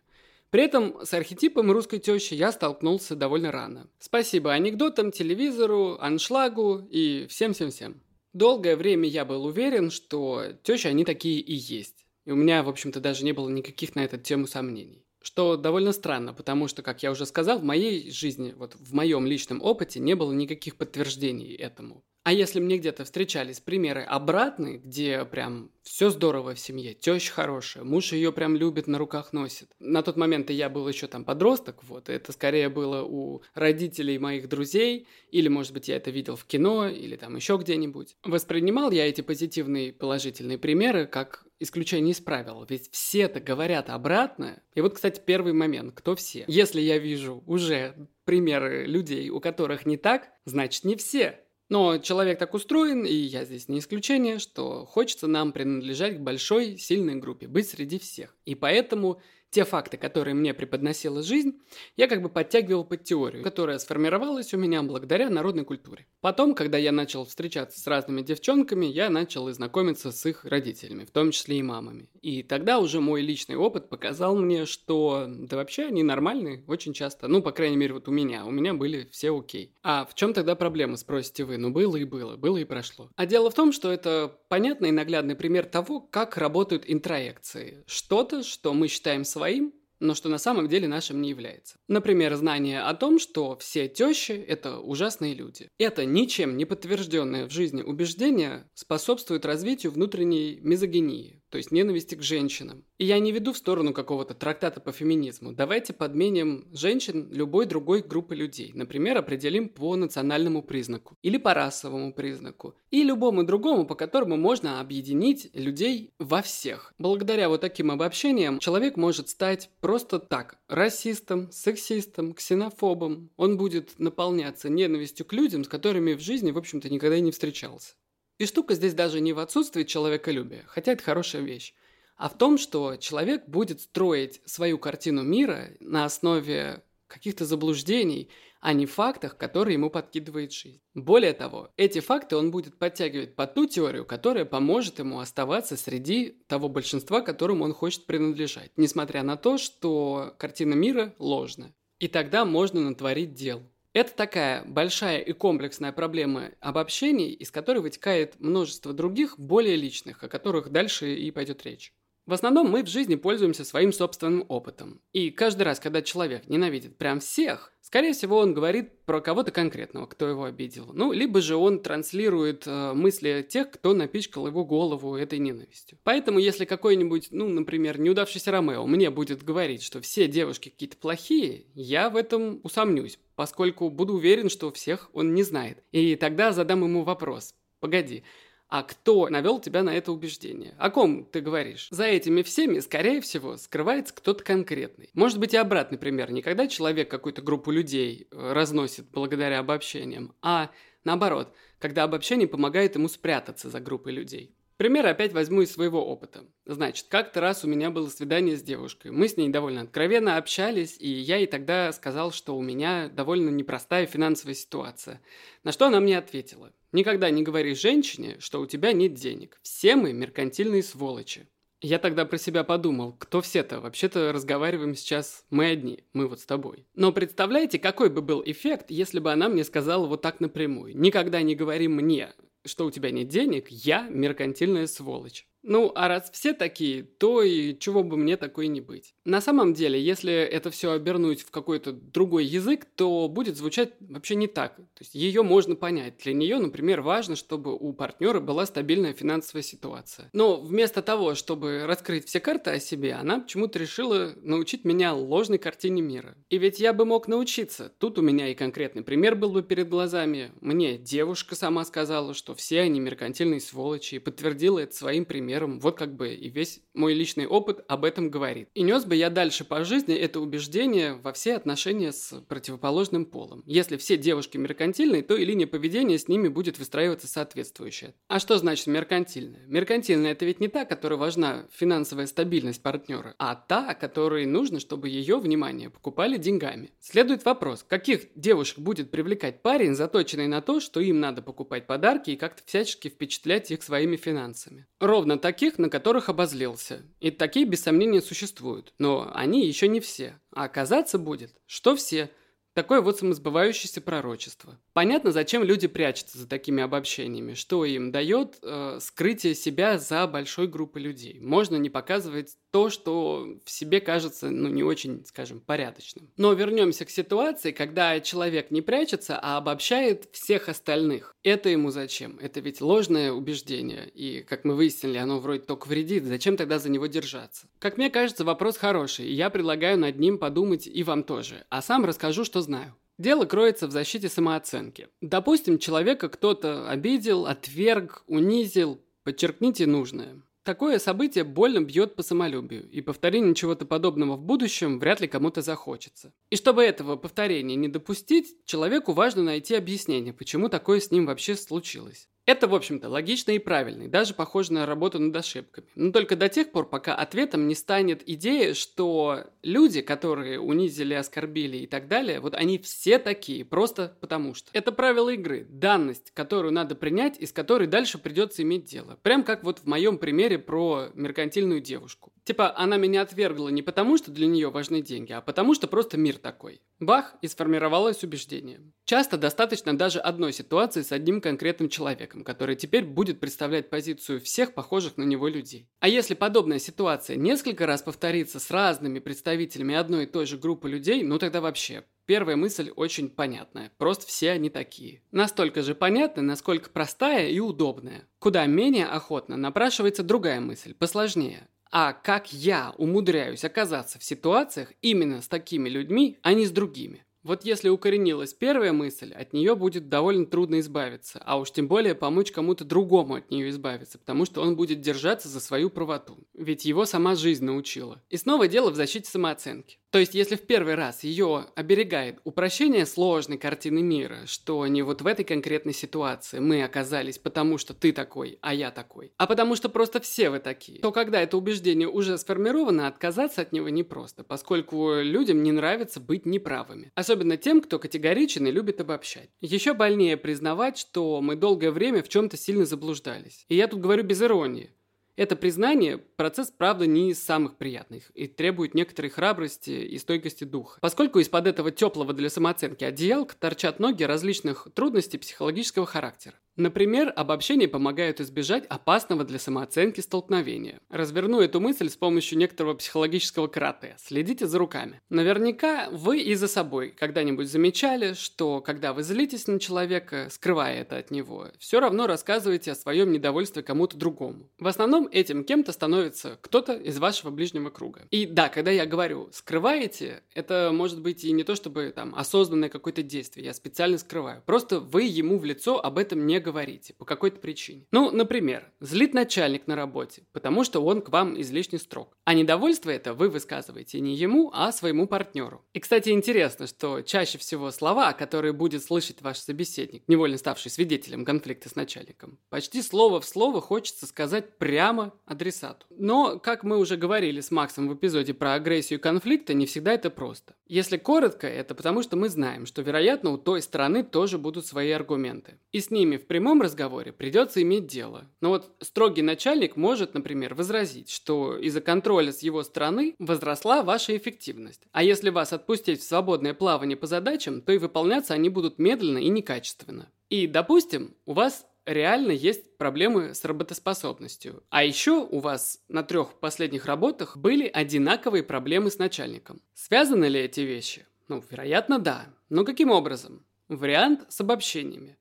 При 0.50 0.64
этом 0.64 0.98
с 1.04 1.14
архетипом 1.14 1.70
русской 1.70 1.98
тещи 1.98 2.34
я 2.34 2.52
столкнулся 2.52 3.16
довольно 3.16 3.52
рано. 3.52 3.88
Спасибо 4.00 4.52
анекдотам, 4.52 5.12
телевизору, 5.12 5.98
аншлагу 6.00 6.86
и 6.90 7.26
всем-всем-всем. 7.28 8.03
Долгое 8.34 8.74
время 8.74 9.08
я 9.08 9.24
был 9.24 9.44
уверен, 9.46 9.92
что 9.92 10.54
тещи 10.64 10.88
они 10.88 11.04
такие 11.04 11.38
и 11.38 11.54
есть. 11.54 12.04
И 12.24 12.32
у 12.32 12.34
меня, 12.34 12.64
в 12.64 12.68
общем-то, 12.68 12.98
даже 12.98 13.24
не 13.24 13.32
было 13.32 13.48
никаких 13.48 13.94
на 13.94 14.04
эту 14.04 14.18
тему 14.18 14.48
сомнений. 14.48 15.06
Что 15.22 15.56
довольно 15.56 15.92
странно, 15.92 16.34
потому 16.34 16.66
что, 16.66 16.82
как 16.82 17.04
я 17.04 17.12
уже 17.12 17.26
сказал, 17.26 17.60
в 17.60 17.64
моей 17.64 18.10
жизни, 18.10 18.52
вот 18.56 18.74
в 18.74 18.92
моем 18.92 19.24
личном 19.24 19.62
опыте 19.62 20.00
не 20.00 20.16
было 20.16 20.32
никаких 20.32 20.76
подтверждений 20.76 21.54
этому. 21.54 22.04
А 22.24 22.32
если 22.32 22.58
мне 22.58 22.78
где-то 22.78 23.04
встречались 23.04 23.60
примеры 23.60 24.00
обратные, 24.00 24.78
где 24.78 25.26
прям 25.26 25.70
все 25.82 26.08
здорово 26.08 26.54
в 26.54 26.58
семье, 26.58 26.94
теща 26.94 27.30
хорошая, 27.30 27.84
муж 27.84 28.12
ее 28.12 28.32
прям 28.32 28.56
любит, 28.56 28.86
на 28.86 28.96
руках 28.96 29.34
носит. 29.34 29.68
На 29.78 30.02
тот 30.02 30.16
момент 30.16 30.48
я 30.48 30.70
был 30.70 30.88
еще 30.88 31.06
там 31.06 31.26
подросток, 31.26 31.84
вот, 31.84 32.08
это 32.08 32.32
скорее 32.32 32.70
было 32.70 33.02
у 33.02 33.42
родителей 33.52 34.18
моих 34.18 34.48
друзей, 34.48 35.06
или, 35.30 35.48
может 35.48 35.74
быть, 35.74 35.88
я 35.88 35.96
это 35.96 36.10
видел 36.10 36.36
в 36.36 36.46
кино, 36.46 36.88
или 36.88 37.16
там 37.16 37.36
еще 37.36 37.58
где-нибудь. 37.58 38.16
Воспринимал 38.24 38.90
я 38.90 39.06
эти 39.06 39.20
позитивные 39.20 39.92
положительные 39.92 40.56
примеры 40.56 41.06
как 41.06 41.44
исключение 41.60 42.12
из 42.12 42.20
правил, 42.20 42.64
ведь 42.66 42.88
все-то 42.90 43.40
говорят 43.40 43.90
обратное. 43.90 44.62
И 44.74 44.80
вот, 44.80 44.94
кстати, 44.94 45.20
первый 45.24 45.52
момент, 45.52 45.92
кто 45.94 46.16
все? 46.16 46.44
Если 46.46 46.80
я 46.80 46.96
вижу 46.96 47.42
уже 47.46 48.08
примеры 48.24 48.86
людей, 48.86 49.28
у 49.28 49.40
которых 49.40 49.84
не 49.84 49.98
так, 49.98 50.30
значит 50.46 50.84
не 50.84 50.96
все. 50.96 51.40
Но 51.74 51.98
человек 51.98 52.38
так 52.38 52.54
устроен, 52.54 53.04
и 53.04 53.12
я 53.12 53.44
здесь 53.44 53.66
не 53.66 53.80
исключение, 53.80 54.38
что 54.38 54.86
хочется 54.86 55.26
нам 55.26 55.50
принадлежать 55.50 56.18
к 56.18 56.20
большой, 56.20 56.78
сильной 56.78 57.16
группе, 57.16 57.48
быть 57.48 57.68
среди 57.68 57.98
всех. 57.98 58.36
И 58.44 58.54
поэтому 58.54 59.20
те 59.54 59.64
факты, 59.64 59.96
которые 59.96 60.34
мне 60.34 60.52
преподносила 60.52 61.22
жизнь, 61.22 61.60
я 61.96 62.08
как 62.08 62.22
бы 62.22 62.28
подтягивал 62.28 62.84
под 62.84 63.04
теорию, 63.04 63.44
которая 63.44 63.78
сформировалась 63.78 64.52
у 64.52 64.58
меня 64.58 64.82
благодаря 64.82 65.30
народной 65.30 65.64
культуре. 65.64 66.08
Потом, 66.20 66.56
когда 66.56 66.76
я 66.76 66.90
начал 66.90 67.24
встречаться 67.24 67.80
с 67.80 67.86
разными 67.86 68.22
девчонками, 68.22 68.84
я 68.86 69.10
начал 69.10 69.48
и 69.48 69.52
знакомиться 69.52 70.10
с 70.10 70.26
их 70.26 70.44
родителями, 70.44 71.04
в 71.04 71.12
том 71.12 71.30
числе 71.30 71.58
и 71.58 71.62
мамами. 71.62 72.08
И 72.20 72.42
тогда 72.42 72.80
уже 72.80 73.00
мой 73.00 73.22
личный 73.22 73.54
опыт 73.54 73.88
показал 73.88 74.34
мне, 74.34 74.66
что 74.66 75.26
да 75.28 75.56
вообще 75.56 75.84
они 75.84 76.02
нормальные 76.02 76.64
очень 76.66 76.92
часто. 76.92 77.28
Ну, 77.28 77.40
по 77.40 77.52
крайней 77.52 77.76
мере, 77.76 77.94
вот 77.94 78.08
у 78.08 78.10
меня. 78.10 78.46
У 78.46 78.50
меня 78.50 78.74
были 78.74 79.06
все 79.12 79.38
окей. 79.38 79.76
А 79.84 80.04
в 80.04 80.16
чем 80.16 80.32
тогда 80.32 80.56
проблема, 80.56 80.96
спросите 80.96 81.44
вы? 81.44 81.58
Ну, 81.58 81.70
было 81.70 81.94
и 81.94 82.02
было, 82.02 82.36
было 82.36 82.56
и 82.56 82.64
прошло. 82.64 83.08
А 83.14 83.24
дело 83.24 83.50
в 83.50 83.54
том, 83.54 83.70
что 83.70 83.92
это 83.92 84.36
понятный 84.48 84.88
и 84.88 84.92
наглядный 84.92 85.36
пример 85.36 85.66
того, 85.66 86.00
как 86.00 86.38
работают 86.38 86.82
интроекции. 86.88 87.84
Что-то, 87.86 88.42
что 88.42 88.74
мы 88.74 88.88
считаем 88.88 89.24
своим, 89.24 89.43
своим, 89.44 89.74
но 90.00 90.14
что 90.14 90.28
на 90.28 90.38
самом 90.38 90.68
деле 90.68 90.88
нашим 90.88 91.20
не 91.20 91.28
является. 91.28 91.76
Например, 91.86 92.34
знание 92.34 92.80
о 92.80 92.94
том, 92.94 93.18
что 93.18 93.56
все 93.58 93.88
тещи– 93.88 94.32
это 94.48 94.80
ужасные 94.80 95.34
люди. 95.34 95.68
Это 95.78 96.04
ничем 96.04 96.56
не 96.56 96.64
подтвержденное 96.64 97.46
в 97.46 97.52
жизни 97.52 97.82
убеждение 97.82 98.68
способствует 98.74 99.44
развитию 99.44 99.92
внутренней 99.92 100.60
мизогинии, 100.62 101.42
то 101.50 101.58
есть 101.58 101.70
ненависти 101.70 102.14
к 102.14 102.22
женщинам. 102.22 102.84
И 102.98 103.04
я 103.04 103.18
не 103.18 103.32
веду 103.32 103.52
в 103.52 103.56
сторону 103.56 103.92
какого-то 103.92 104.34
трактата 104.34 104.80
по 104.80 104.92
феминизму. 104.92 105.52
Давайте 105.52 105.92
подменим 105.92 106.66
женщин 106.72 107.28
любой 107.32 107.66
другой 107.66 108.02
группы 108.02 108.34
людей. 108.34 108.72
Например, 108.74 109.18
определим 109.18 109.68
по 109.68 109.96
национальному 109.96 110.62
признаку 110.62 111.16
или 111.22 111.36
по 111.36 111.54
расовому 111.54 112.12
признаку 112.12 112.74
и 112.90 113.02
любому 113.02 113.44
другому, 113.44 113.86
по 113.86 113.94
которому 113.94 114.36
можно 114.36 114.80
объединить 114.80 115.50
людей 115.54 116.12
во 116.18 116.42
всех. 116.42 116.92
Благодаря 116.98 117.48
вот 117.48 117.60
таким 117.60 117.90
обобщениям 117.90 118.58
человек 118.58 118.96
может 118.96 119.28
стать 119.28 119.70
просто 119.80 120.18
так 120.18 120.58
расистом, 120.68 121.50
сексистом, 121.50 122.34
ксенофобом. 122.34 123.30
Он 123.36 123.56
будет 123.56 123.98
наполняться 123.98 124.68
ненавистью 124.68 125.26
к 125.26 125.32
людям, 125.32 125.64
с 125.64 125.68
которыми 125.68 126.14
в 126.14 126.20
жизни, 126.20 126.50
в 126.50 126.58
общем-то, 126.58 126.88
никогда 126.90 127.16
и 127.16 127.20
не 127.20 127.30
встречался. 127.30 127.94
И 128.38 128.46
штука 128.46 128.74
здесь 128.74 128.94
даже 128.94 129.20
не 129.20 129.32
в 129.32 129.38
отсутствии 129.38 129.84
человеколюбия, 129.84 130.64
хотя 130.66 130.92
это 130.92 131.02
хорошая 131.02 131.42
вещь 131.42 131.74
а 132.16 132.28
в 132.28 132.38
том, 132.38 132.58
что 132.58 132.96
человек 132.96 133.48
будет 133.48 133.80
строить 133.80 134.40
свою 134.44 134.78
картину 134.78 135.22
мира 135.22 135.70
на 135.80 136.04
основе 136.04 136.82
каких-то 137.06 137.44
заблуждений, 137.44 138.28
а 138.60 138.72
не 138.72 138.86
фактах, 138.86 139.36
которые 139.36 139.74
ему 139.74 139.90
подкидывает 139.90 140.52
жизнь. 140.52 140.80
Более 140.94 141.34
того, 141.34 141.70
эти 141.76 142.00
факты 142.00 142.36
он 142.36 142.50
будет 142.50 142.78
подтягивать 142.78 143.36
под 143.36 143.54
ту 143.54 143.66
теорию, 143.66 144.06
которая 144.06 144.46
поможет 144.46 144.98
ему 145.00 145.18
оставаться 145.18 145.76
среди 145.76 146.30
того 146.46 146.68
большинства, 146.68 147.20
которому 147.20 147.64
он 147.64 147.74
хочет 147.74 148.06
принадлежать, 148.06 148.70
несмотря 148.76 149.22
на 149.22 149.36
то, 149.36 149.58
что 149.58 150.34
картина 150.38 150.74
мира 150.74 151.14
ложная. 151.18 151.74
И 151.98 152.08
тогда 152.08 152.44
можно 152.44 152.80
натворить 152.80 153.34
дел. 153.34 153.62
Это 153.94 154.12
такая 154.14 154.64
большая 154.66 155.20
и 155.20 155.32
комплексная 155.32 155.92
проблема 155.92 156.50
обобщений, 156.60 157.30
из 157.30 157.50
которой 157.52 157.78
вытекает 157.78 158.38
множество 158.40 158.92
других, 158.92 159.38
более 159.38 159.76
личных, 159.76 160.22
о 160.24 160.28
которых 160.28 160.70
дальше 160.70 161.14
и 161.14 161.30
пойдет 161.30 161.64
речь. 161.64 161.94
В 162.26 162.32
основном 162.32 162.70
мы 162.70 162.82
в 162.82 162.88
жизни 162.88 163.16
пользуемся 163.16 163.64
своим 163.64 163.92
собственным 163.92 164.46
опытом. 164.48 165.02
И 165.12 165.30
каждый 165.30 165.64
раз, 165.64 165.78
когда 165.78 166.00
человек 166.00 166.48
ненавидит 166.48 166.96
прям 166.96 167.20
всех, 167.20 167.70
скорее 167.82 168.14
всего, 168.14 168.38
он 168.38 168.54
говорит 168.54 169.04
про 169.04 169.20
кого-то 169.20 169.50
конкретного, 169.50 170.06
кто 170.06 170.26
его 170.26 170.44
обидел. 170.44 170.90
Ну, 170.94 171.12
либо 171.12 171.42
же 171.42 171.56
он 171.56 171.80
транслирует 171.80 172.66
э, 172.66 172.94
мысли 172.94 173.46
тех, 173.46 173.70
кто 173.70 173.92
напичкал 173.92 174.46
его 174.46 174.64
голову 174.64 175.16
этой 175.16 175.38
ненавистью. 175.38 175.98
Поэтому, 176.02 176.38
если 176.38 176.64
какой-нибудь, 176.64 177.28
ну, 177.30 177.46
например, 177.46 178.00
неудавшийся 178.00 178.50
Ромео 178.52 178.86
мне 178.86 179.10
будет 179.10 179.42
говорить, 179.42 179.82
что 179.82 180.00
все 180.00 180.26
девушки 180.26 180.70
какие-то 180.70 180.96
плохие, 180.96 181.66
я 181.74 182.08
в 182.08 182.16
этом 182.16 182.58
усомнюсь, 182.62 183.18
поскольку 183.36 183.90
буду 183.90 184.14
уверен, 184.14 184.48
что 184.48 184.72
всех 184.72 185.10
он 185.12 185.34
не 185.34 185.42
знает. 185.42 185.84
И 185.92 186.16
тогда 186.16 186.52
задам 186.52 186.84
ему 186.84 187.02
вопрос. 187.02 187.54
Погоди, 187.80 188.24
а 188.68 188.82
кто 188.82 189.28
навел 189.28 189.60
тебя 189.60 189.82
на 189.82 189.94
это 189.94 190.10
убеждение? 190.12 190.74
О 190.78 190.90
ком 190.90 191.24
ты 191.24 191.40
говоришь? 191.40 191.88
За 191.90 192.04
этими 192.04 192.42
всеми, 192.42 192.80
скорее 192.80 193.20
всего, 193.20 193.56
скрывается 193.56 194.14
кто-то 194.14 194.42
конкретный. 194.42 195.10
Может 195.14 195.38
быть 195.38 195.54
и 195.54 195.56
обратный 195.56 195.98
пример. 195.98 196.30
Не 196.32 196.42
когда 196.42 196.66
человек 196.66 197.10
какую-то 197.10 197.42
группу 197.42 197.70
людей 197.70 198.26
э, 198.30 198.52
разносит 198.52 199.10
благодаря 199.10 199.60
обобщениям, 199.60 200.34
а 200.42 200.70
наоборот, 201.04 201.54
когда 201.78 202.04
обобщение 202.04 202.48
помогает 202.48 202.96
ему 202.96 203.08
спрятаться 203.08 203.70
за 203.70 203.80
группой 203.80 204.12
людей. 204.12 204.56
Пример 204.76 205.06
опять 205.06 205.32
возьму 205.32 205.62
из 205.62 205.72
своего 205.72 206.04
опыта. 206.04 206.44
Значит, 206.66 207.06
как-то 207.08 207.40
раз 207.40 207.64
у 207.64 207.68
меня 207.68 207.90
было 207.90 208.08
свидание 208.08 208.56
с 208.56 208.62
девушкой. 208.62 209.12
Мы 209.12 209.28
с 209.28 209.36
ней 209.36 209.48
довольно 209.48 209.82
откровенно 209.82 210.36
общались, 210.36 210.96
и 210.98 211.08
я 211.08 211.36
ей 211.36 211.46
тогда 211.46 211.92
сказал, 211.92 212.32
что 212.32 212.56
у 212.56 212.62
меня 212.62 213.08
довольно 213.08 213.50
непростая 213.50 214.06
финансовая 214.06 214.54
ситуация. 214.54 215.20
На 215.62 215.70
что 215.70 215.86
она 215.86 216.00
мне 216.00 216.18
ответила. 216.18 216.72
Никогда 216.94 217.28
не 217.28 217.42
говори 217.42 217.74
женщине, 217.74 218.36
что 218.38 218.60
у 218.60 218.66
тебя 218.66 218.92
нет 218.92 219.14
денег. 219.14 219.58
Все 219.62 219.96
мы 219.96 220.12
меркантильные 220.12 220.84
сволочи. 220.84 221.48
Я 221.80 221.98
тогда 221.98 222.24
про 222.24 222.38
себя 222.38 222.62
подумал, 222.62 223.16
кто 223.18 223.40
все-то? 223.40 223.80
Вообще-то 223.80 224.32
разговариваем 224.32 224.94
сейчас 224.94 225.44
мы 225.50 225.66
одни, 225.66 226.04
мы 226.12 226.28
вот 226.28 226.38
с 226.38 226.46
тобой. 226.46 226.86
Но 226.94 227.10
представляете, 227.10 227.80
какой 227.80 228.10
бы 228.10 228.22
был 228.22 228.44
эффект, 228.46 228.92
если 228.92 229.18
бы 229.18 229.32
она 229.32 229.48
мне 229.48 229.64
сказала 229.64 230.06
вот 230.06 230.22
так 230.22 230.38
напрямую. 230.38 230.96
Никогда 230.96 231.42
не 231.42 231.56
говори 231.56 231.88
мне, 231.88 232.32
что 232.64 232.86
у 232.86 232.92
тебя 232.92 233.10
нет 233.10 233.26
денег, 233.26 233.66
я 233.70 234.06
меркантильная 234.08 234.86
сволочь. 234.86 235.48
Ну, 235.64 235.90
а 235.96 236.06
раз 236.06 236.30
все 236.30 236.52
такие, 236.52 237.02
то 237.02 237.42
и 237.42 237.76
чего 237.76 238.04
бы 238.04 238.16
мне 238.16 238.36
такой 238.36 238.68
не 238.68 238.80
быть. 238.80 239.13
На 239.24 239.40
самом 239.40 239.72
деле, 239.72 240.00
если 240.00 240.32
это 240.32 240.70
все 240.70 240.92
обернуть 240.92 241.42
в 241.42 241.50
какой-то 241.50 241.92
другой 241.92 242.44
язык, 242.44 242.86
то 242.94 243.28
будет 243.28 243.56
звучать 243.56 243.94
вообще 244.00 244.34
не 244.34 244.46
так. 244.46 244.76
То 244.76 245.00
есть 245.00 245.14
ее 245.14 245.42
можно 245.42 245.76
понять. 245.76 246.18
Для 246.22 246.34
нее, 246.34 246.58
например, 246.58 247.00
важно, 247.00 247.34
чтобы 247.34 247.74
у 247.74 247.92
партнера 247.94 248.40
была 248.40 248.66
стабильная 248.66 249.14
финансовая 249.14 249.62
ситуация. 249.62 250.28
Но 250.32 250.60
вместо 250.60 251.00
того, 251.00 251.34
чтобы 251.34 251.84
раскрыть 251.86 252.26
все 252.26 252.38
карты 252.38 252.70
о 252.70 252.80
себе, 252.80 253.14
она 253.14 253.40
почему-то 253.40 253.78
решила 253.78 254.34
научить 254.42 254.84
меня 254.84 255.14
ложной 255.14 255.58
картине 255.58 256.02
мира. 256.02 256.36
И 256.50 256.58
ведь 256.58 256.78
я 256.78 256.92
бы 256.92 257.06
мог 257.06 257.26
научиться. 257.26 257.92
Тут 257.98 258.18
у 258.18 258.22
меня 258.22 258.48
и 258.48 258.54
конкретный 258.54 259.02
пример 259.02 259.36
был 259.36 259.52
бы 259.52 259.62
перед 259.62 259.88
глазами. 259.88 260.52
Мне 260.60 260.98
девушка 260.98 261.54
сама 261.54 261.84
сказала, 261.84 262.34
что 262.34 262.54
все 262.54 262.80
они 262.80 263.00
меркантильные 263.00 263.60
сволочи, 263.60 264.16
и 264.16 264.18
подтвердила 264.18 264.80
это 264.80 264.94
своим 264.94 265.24
примером. 265.24 265.80
Вот 265.80 265.96
как 265.96 266.14
бы 266.14 266.34
и 266.34 266.50
весь 266.50 266.80
мой 266.92 267.14
личный 267.14 267.46
опыт 267.46 267.84
об 267.88 268.04
этом 268.04 268.30
говорит. 268.30 268.68
И 268.74 268.82
нес 268.82 269.04
бы 269.04 269.13
я 269.14 269.30
дальше 269.30 269.64
по 269.64 269.84
жизни 269.84 270.14
это 270.14 270.40
убеждение 270.40 271.14
во 271.14 271.32
все 271.32 271.54
отношения 271.54 272.12
с 272.12 272.40
противоположным 272.48 273.24
полом. 273.24 273.62
Если 273.66 273.96
все 273.96 274.16
девушки 274.16 274.56
меркантильные, 274.56 275.22
то 275.22 275.36
и 275.36 275.44
линия 275.44 275.66
поведения 275.66 276.18
с 276.18 276.28
ними 276.28 276.48
будет 276.48 276.78
выстраиваться 276.78 277.26
соответствующая. 277.26 278.14
А 278.28 278.38
что 278.38 278.58
значит 278.58 278.86
меркантильная? 278.86 279.62
Меркантильная 279.66 280.32
это 280.32 280.44
ведь 280.44 280.60
не 280.60 280.68
та, 280.68 280.84
которая 280.84 281.18
важна 281.18 281.66
финансовая 281.72 282.26
стабильность 282.26 282.82
партнера, 282.82 283.34
а 283.38 283.54
та, 283.54 283.94
которой 283.94 284.46
нужно, 284.46 284.80
чтобы 284.80 285.08
ее 285.08 285.38
внимание 285.38 285.90
покупали 285.90 286.36
деньгами. 286.36 286.90
Следует 287.00 287.44
вопрос, 287.44 287.84
каких 287.86 288.26
девушек 288.34 288.78
будет 288.78 289.10
привлекать 289.10 289.62
парень, 289.62 289.94
заточенный 289.94 290.48
на 290.48 290.60
то, 290.60 290.80
что 290.80 291.00
им 291.00 291.20
надо 291.20 291.42
покупать 291.42 291.86
подарки 291.86 292.30
и 292.30 292.36
как-то 292.36 292.62
всячески 292.66 293.08
впечатлять 293.08 293.70
их 293.70 293.82
своими 293.82 294.16
финансами. 294.16 294.86
Ровно 295.00 295.38
таких, 295.38 295.78
на 295.78 295.88
которых 295.88 296.28
обозлился. 296.28 297.02
И 297.20 297.30
такие, 297.30 297.66
без 297.66 297.82
сомнения, 297.82 298.20
существуют. 298.20 298.92
Но 299.04 299.30
они 299.34 299.66
еще 299.66 299.86
не 299.86 300.00
все. 300.00 300.40
А 300.50 300.64
оказаться 300.64 301.18
будет, 301.18 301.54
что 301.66 301.94
все. 301.94 302.30
Такое 302.72 303.02
вот 303.02 303.18
самосбывающееся 303.18 304.00
пророчество. 304.00 304.80
Понятно, 304.94 305.32
зачем 305.32 305.64
люди 305.64 305.88
прячутся 305.88 306.38
за 306.38 306.48
такими 306.48 306.80
обобщениями, 306.80 307.54
что 307.54 307.84
им 307.84 308.12
дает 308.12 308.58
э, 308.62 308.98
скрытие 309.00 309.56
себя 309.56 309.98
за 309.98 310.24
большой 310.28 310.68
группой 310.68 311.02
людей. 311.02 311.40
Можно 311.40 311.74
не 311.76 311.90
показывать 311.90 312.56
то, 312.70 312.90
что 312.90 313.58
в 313.64 313.70
себе 313.70 314.00
кажется, 314.00 314.50
ну, 314.50 314.68
не 314.68 314.84
очень, 314.84 315.24
скажем, 315.26 315.58
порядочным. 315.58 316.30
Но 316.36 316.52
вернемся 316.52 317.04
к 317.04 317.10
ситуации, 317.10 317.72
когда 317.72 318.20
человек 318.20 318.70
не 318.70 318.82
прячется, 318.82 319.36
а 319.36 319.56
обобщает 319.56 320.28
всех 320.30 320.68
остальных. 320.68 321.34
Это 321.42 321.70
ему 321.70 321.90
зачем? 321.90 322.38
Это 322.40 322.60
ведь 322.60 322.80
ложное 322.80 323.32
убеждение, 323.32 324.08
и, 324.08 324.42
как 324.42 324.64
мы 324.64 324.76
выяснили, 324.76 325.18
оно 325.18 325.40
вроде 325.40 325.62
только 325.62 325.88
вредит. 325.88 326.22
Зачем 326.22 326.56
тогда 326.56 326.78
за 326.78 326.88
него 326.88 327.08
держаться? 327.08 327.66
Как 327.80 327.96
мне 327.96 328.10
кажется, 328.10 328.44
вопрос 328.44 328.76
хороший, 328.76 329.26
и 329.26 329.32
я 329.32 329.50
предлагаю 329.50 329.98
над 329.98 330.20
ним 330.20 330.38
подумать 330.38 330.86
и 330.86 331.02
вам 331.02 331.24
тоже. 331.24 331.64
А 331.68 331.82
сам 331.82 332.04
расскажу, 332.04 332.44
что 332.44 332.60
знаю. 332.60 332.94
Дело 333.18 333.44
кроется 333.44 333.86
в 333.86 333.92
защите 333.92 334.28
самооценки. 334.28 335.08
Допустим, 335.20 335.78
человека 335.78 336.28
кто-то 336.28 336.88
обидел, 336.88 337.46
отверг, 337.46 338.24
унизил. 338.26 339.00
Подчеркните 339.22 339.86
нужное. 339.86 340.42
Такое 340.64 340.98
событие 340.98 341.44
больно 341.44 341.80
бьет 341.80 342.16
по 342.16 342.22
самолюбию, 342.22 342.88
и 342.90 343.02
повторение 343.02 343.54
чего-то 343.54 343.84
подобного 343.84 344.36
в 344.36 344.42
будущем 344.42 344.98
вряд 344.98 345.20
ли 345.20 345.28
кому-то 345.28 345.60
захочется. 345.60 346.32
И 346.48 346.56
чтобы 346.56 346.82
этого 346.82 347.16
повторения 347.16 347.76
не 347.76 347.88
допустить, 347.88 348.56
человеку 348.64 349.12
важно 349.12 349.42
найти 349.42 349.74
объяснение, 349.74 350.32
почему 350.32 350.70
такое 350.70 351.00
с 351.00 351.10
ним 351.10 351.26
вообще 351.26 351.54
случилось. 351.54 352.30
Это, 352.46 352.68
в 352.68 352.74
общем-то, 352.74 353.08
логично 353.08 353.52
и 353.52 353.58
правильно, 353.58 354.02
и 354.02 354.08
даже 354.08 354.34
похоже 354.34 354.74
на 354.74 354.86
работу 354.86 355.18
над 355.18 355.34
ошибками. 355.34 355.86
Но 355.94 356.12
только 356.12 356.36
до 356.36 356.48
тех 356.48 356.72
пор, 356.72 356.88
пока 356.88 357.14
ответом 357.14 357.66
не 357.66 357.74
станет 357.74 358.22
идея, 358.28 358.74
что 358.74 359.44
люди, 359.62 360.02
которые 360.02 360.60
унизили, 360.60 361.14
оскорбили 361.14 361.78
и 361.78 361.86
так 361.86 362.06
далее, 362.06 362.40
вот 362.40 362.54
они 362.54 362.78
все 362.78 363.18
такие, 363.18 363.64
просто 363.64 364.16
потому 364.20 364.54
что. 364.54 364.68
Это 364.74 364.92
правило 364.92 365.30
игры, 365.30 365.66
данность, 365.70 366.32
которую 366.32 366.72
надо 366.72 366.94
принять 366.94 367.38
и 367.38 367.46
с 367.46 367.52
которой 367.52 367.86
дальше 367.86 368.18
придется 368.18 368.62
иметь 368.62 368.84
дело. 368.84 369.18
Прям 369.22 369.42
как 369.42 369.64
вот 369.64 369.78
в 369.78 369.86
моем 369.86 370.18
примере 370.18 370.58
про 370.58 371.08
меркантильную 371.14 371.80
девушку. 371.80 372.32
Типа, 372.44 372.76
она 372.76 372.98
меня 372.98 373.22
отвергла 373.22 373.70
не 373.70 373.80
потому, 373.80 374.18
что 374.18 374.30
для 374.30 374.46
нее 374.46 374.68
важны 374.68 375.00
деньги, 375.00 375.32
а 375.32 375.40
потому, 375.40 375.72
что 375.72 375.88
просто 375.88 376.18
мир 376.18 376.36
такой. 376.36 376.82
Бах, 377.00 377.34
и 377.40 377.48
сформировалось 377.48 378.22
убеждение. 378.22 378.80
Часто 379.06 379.38
достаточно 379.38 379.96
даже 379.96 380.18
одной 380.18 380.52
ситуации 380.52 381.00
с 381.00 381.10
одним 381.10 381.40
конкретным 381.40 381.88
человеком, 381.88 382.33
который 382.42 382.74
теперь 382.74 383.04
будет 383.04 383.38
представлять 383.38 383.90
позицию 383.90 384.40
всех 384.40 384.74
похожих 384.74 385.16
на 385.16 385.22
него 385.22 385.46
людей. 385.46 385.88
А 386.00 386.08
если 386.08 386.34
подобная 386.34 386.78
ситуация 386.78 387.36
несколько 387.36 387.86
раз 387.86 388.02
повторится 388.02 388.58
с 388.58 388.70
разными 388.70 389.20
представителями 389.20 389.94
одной 389.94 390.24
и 390.24 390.26
той 390.26 390.46
же 390.46 390.58
группы 390.58 390.88
людей, 390.88 391.22
ну 391.22 391.38
тогда 391.38 391.60
вообще 391.60 392.04
Первая 392.26 392.56
мысль 392.56 392.90
очень 392.96 393.28
понятная. 393.28 393.92
Просто 393.98 394.26
все 394.26 394.52
они 394.52 394.70
такие. 394.70 395.20
Настолько 395.30 395.82
же 395.82 395.94
понятная, 395.94 396.42
насколько 396.42 396.88
простая 396.88 397.50
и 397.50 397.60
удобная. 397.60 398.26
Куда 398.38 398.64
менее 398.64 399.04
охотно 399.04 399.58
напрашивается 399.58 400.22
другая 400.22 400.58
мысль, 400.58 400.94
посложнее 400.94 401.68
а 401.96 402.12
как 402.12 402.52
я 402.52 402.92
умудряюсь 402.98 403.64
оказаться 403.64 404.18
в 404.18 404.24
ситуациях 404.24 404.92
именно 405.00 405.40
с 405.40 405.46
такими 405.46 405.88
людьми, 405.88 406.40
а 406.42 406.52
не 406.52 406.66
с 406.66 406.72
другими. 406.72 407.24
Вот 407.44 407.66
если 407.66 407.90
укоренилась 407.90 408.54
первая 408.54 408.94
мысль, 408.94 409.30
от 409.34 409.52
нее 409.52 409.76
будет 409.76 410.08
довольно 410.08 410.46
трудно 410.46 410.80
избавиться, 410.80 411.42
а 411.44 411.58
уж 411.58 411.70
тем 411.70 411.88
более 411.88 412.14
помочь 412.14 412.50
кому-то 412.50 412.86
другому 412.86 413.34
от 413.34 413.50
нее 413.50 413.68
избавиться, 413.68 414.18
потому 414.18 414.46
что 414.46 414.62
он 414.62 414.76
будет 414.76 415.02
держаться 415.02 415.50
за 415.50 415.60
свою 415.60 415.90
правоту. 415.90 416.38
Ведь 416.54 416.86
его 416.86 417.04
сама 417.04 417.34
жизнь 417.34 417.66
научила. 417.66 418.22
И 418.30 418.38
снова 418.38 418.66
дело 418.66 418.90
в 418.90 418.96
защите 418.96 419.30
самооценки. 419.30 419.98
То 420.14 420.20
есть, 420.20 420.32
если 420.32 420.54
в 420.54 420.60
первый 420.60 420.94
раз 420.94 421.24
ее 421.24 421.66
оберегает 421.74 422.38
упрощение 422.44 423.04
сложной 423.04 423.58
картины 423.58 424.00
мира, 424.00 424.46
что 424.46 424.86
не 424.86 425.02
вот 425.02 425.22
в 425.22 425.26
этой 425.26 425.44
конкретной 425.44 425.92
ситуации 425.92 426.60
мы 426.60 426.84
оказались 426.84 427.38
потому, 427.38 427.78
что 427.78 427.94
ты 427.94 428.12
такой, 428.12 428.60
а 428.62 428.72
я 428.72 428.92
такой, 428.92 429.32
а 429.38 429.48
потому 429.48 429.74
что 429.74 429.88
просто 429.88 430.20
все 430.20 430.50
вы 430.50 430.60
такие, 430.60 431.00
то 431.00 431.10
когда 431.10 431.40
это 431.40 431.56
убеждение 431.56 432.06
уже 432.06 432.38
сформировано, 432.38 433.08
отказаться 433.08 433.62
от 433.62 433.72
него 433.72 433.88
непросто, 433.88 434.44
поскольку 434.44 435.14
людям 435.20 435.64
не 435.64 435.72
нравится 435.72 436.20
быть 436.20 436.46
неправыми. 436.46 437.10
Особенно 437.16 437.56
тем, 437.56 437.80
кто 437.80 437.98
категоричен 437.98 438.68
и 438.68 438.70
любит 438.70 439.00
обобщать. 439.00 439.50
Еще 439.60 439.94
больнее 439.94 440.36
признавать, 440.36 440.96
что 440.96 441.40
мы 441.40 441.56
долгое 441.56 441.90
время 441.90 442.22
в 442.22 442.28
чем-то 442.28 442.56
сильно 442.56 442.86
заблуждались. 442.86 443.64
И 443.66 443.74
я 443.74 443.88
тут 443.88 443.98
говорю 443.98 444.22
без 444.22 444.40
иронии. 444.40 444.92
Это 445.36 445.56
признание– 445.56 446.18
процесс, 446.36 446.70
правда, 446.70 447.06
не 447.06 447.30
из 447.30 447.42
самых 447.42 447.76
приятных 447.76 448.30
и 448.34 448.46
требует 448.46 448.94
некоторой 448.94 449.30
храбрости 449.30 449.90
и 449.90 450.16
стойкости 450.18 450.62
духа. 450.64 450.98
Поскольку 451.00 451.40
из-под 451.40 451.66
этого 451.66 451.90
теплого 451.90 452.32
для 452.32 452.48
самооценки 452.50 453.02
одеялка 453.02 453.56
торчат 453.56 453.98
ноги 453.98 454.22
различных 454.22 454.88
трудностей 454.94 455.38
психологического 455.38 456.06
характера. 456.06 456.56
Например, 456.76 457.32
обобщения 457.36 457.86
помогают 457.86 458.40
избежать 458.40 458.84
опасного 458.86 459.44
для 459.44 459.60
самооценки 459.60 460.20
столкновения. 460.20 461.00
Разверну 461.08 461.60
эту 461.60 461.80
мысль 461.80 462.08
с 462.10 462.16
помощью 462.16 462.58
некоторого 462.58 462.94
психологического 462.94 463.68
карате. 463.68 464.16
Следите 464.18 464.66
за 464.66 464.78
руками. 464.78 465.20
Наверняка 465.28 466.08
вы 466.10 466.40
и 466.40 466.54
за 466.54 466.66
собой 466.66 467.14
когда-нибудь 467.16 467.70
замечали, 467.70 468.32
что 468.32 468.80
когда 468.80 469.12
вы 469.12 469.22
злитесь 469.22 469.68
на 469.68 469.78
человека, 469.78 470.48
скрывая 470.50 471.02
это 471.02 471.16
от 471.16 471.30
него, 471.30 471.68
все 471.78 472.00
равно 472.00 472.26
рассказываете 472.26 472.90
о 472.90 472.96
своем 472.96 473.30
недовольстве 473.30 473.84
кому-то 473.84 474.16
другому. 474.16 474.68
В 474.80 474.88
основном 474.88 475.28
этим 475.30 475.62
кем-то 475.62 475.92
становится 475.92 476.58
кто-то 476.60 476.94
из 476.94 477.18
вашего 477.18 477.50
ближнего 477.50 477.90
круга. 477.90 478.26
И 478.30 478.46
да, 478.46 478.68
когда 478.68 478.90
я 478.90 479.06
говорю 479.06 479.48
«скрываете», 479.52 480.42
это 480.54 480.90
может 480.92 481.20
быть 481.20 481.44
и 481.44 481.52
не 481.52 481.62
то 481.62 481.76
чтобы 481.76 482.12
там 482.14 482.34
осознанное 482.34 482.88
какое-то 482.88 483.22
действие, 483.22 483.66
я 483.66 483.74
специально 483.74 484.18
скрываю. 484.18 484.62
Просто 484.66 484.98
вы 484.98 485.22
ему 485.22 485.58
в 485.58 485.64
лицо 485.64 486.00
об 486.00 486.18
этом 486.18 486.46
не 486.46 486.63
говорите 486.64 487.14
по 487.14 487.24
какой-то 487.24 487.60
причине. 487.60 488.06
Ну, 488.10 488.30
например, 488.30 488.90
злит 489.00 489.34
начальник 489.34 489.86
на 489.86 489.94
работе, 489.94 490.42
потому 490.52 490.82
что 490.82 491.00
он 491.00 491.20
к 491.22 491.28
вам 491.28 491.60
излишне 491.60 491.98
строг. 491.98 492.36
А 492.44 492.54
недовольство 492.54 493.10
это 493.10 493.34
вы 493.34 493.48
высказываете 493.48 494.20
не 494.20 494.34
ему, 494.34 494.70
а 494.74 494.90
своему 494.90 495.28
партнеру. 495.28 495.84
И, 495.92 496.00
кстати, 496.00 496.30
интересно, 496.30 496.86
что 496.86 497.20
чаще 497.20 497.58
всего 497.58 497.90
слова, 497.90 498.32
которые 498.32 498.72
будет 498.72 499.04
слышать 499.04 499.42
ваш 499.42 499.58
собеседник, 499.58 500.24
невольно 500.26 500.58
ставший 500.58 500.90
свидетелем 500.90 501.44
конфликта 501.44 501.88
с 501.88 501.94
начальником, 501.94 502.58
почти 502.70 503.02
слово 503.02 503.40
в 503.40 503.44
слово 503.44 503.80
хочется 503.80 504.26
сказать 504.26 504.78
прямо 504.78 505.32
адресату. 505.44 506.06
Но, 506.10 506.58
как 506.58 506.82
мы 506.82 506.98
уже 506.98 507.16
говорили 507.16 507.60
с 507.60 507.70
Максом 507.70 508.08
в 508.08 508.14
эпизоде 508.14 508.54
про 508.54 508.74
агрессию 508.74 509.18
и 509.18 509.22
конфликты, 509.22 509.74
не 509.74 509.86
всегда 509.86 510.12
это 510.14 510.30
просто. 510.30 510.74
Если 510.86 511.16
коротко, 511.16 511.66
это 511.66 511.94
потому 511.94 512.22
что 512.22 512.36
мы 512.36 512.48
знаем, 512.48 512.86
что, 512.86 513.02
вероятно, 513.02 513.50
у 513.50 513.58
той 513.58 513.82
стороны 513.82 514.22
тоже 514.22 514.58
будут 514.58 514.86
свои 514.86 515.10
аргументы. 515.10 515.78
И 515.92 516.00
с 516.00 516.10
ними 516.10 516.36
в 516.36 516.46
прямом 516.54 516.82
разговоре 516.82 517.32
придется 517.32 517.82
иметь 517.82 518.06
дело. 518.06 518.48
Но 518.60 518.68
вот 518.68 518.94
строгий 519.00 519.42
начальник 519.42 519.96
может, 519.96 520.34
например, 520.34 520.76
возразить, 520.76 521.28
что 521.28 521.76
из-за 521.76 522.00
контроля 522.00 522.52
с 522.52 522.62
его 522.62 522.84
стороны 522.84 523.34
возросла 523.40 524.04
ваша 524.04 524.36
эффективность. 524.36 525.02
А 525.10 525.24
если 525.24 525.50
вас 525.50 525.72
отпустить 525.72 526.20
в 526.20 526.22
свободное 526.22 526.72
плавание 526.72 527.16
по 527.16 527.26
задачам, 527.26 527.82
то 527.82 527.90
и 527.90 527.98
выполняться 527.98 528.54
они 528.54 528.68
будут 528.68 529.00
медленно 529.00 529.38
и 529.38 529.48
некачественно. 529.48 530.30
И, 530.48 530.68
допустим, 530.68 531.34
у 531.44 531.54
вас 531.54 531.86
реально 532.06 532.52
есть 532.52 532.98
проблемы 532.98 533.52
с 533.52 533.64
работоспособностью. 533.64 534.84
А 534.90 535.02
еще 535.02 535.44
у 535.44 535.58
вас 535.58 536.04
на 536.06 536.22
трех 536.22 536.60
последних 536.60 537.06
работах 537.06 537.56
были 537.56 537.88
одинаковые 537.88 538.62
проблемы 538.62 539.10
с 539.10 539.18
начальником. 539.18 539.82
Связаны 539.92 540.44
ли 540.44 540.60
эти 540.60 540.82
вещи? 540.82 541.26
Ну, 541.48 541.64
вероятно, 541.68 542.20
да. 542.20 542.46
Но 542.68 542.84
каким 542.84 543.10
образом? 543.10 543.66
Вариант 543.88 544.44
с 544.48 544.60
обобщениями. 544.60 545.36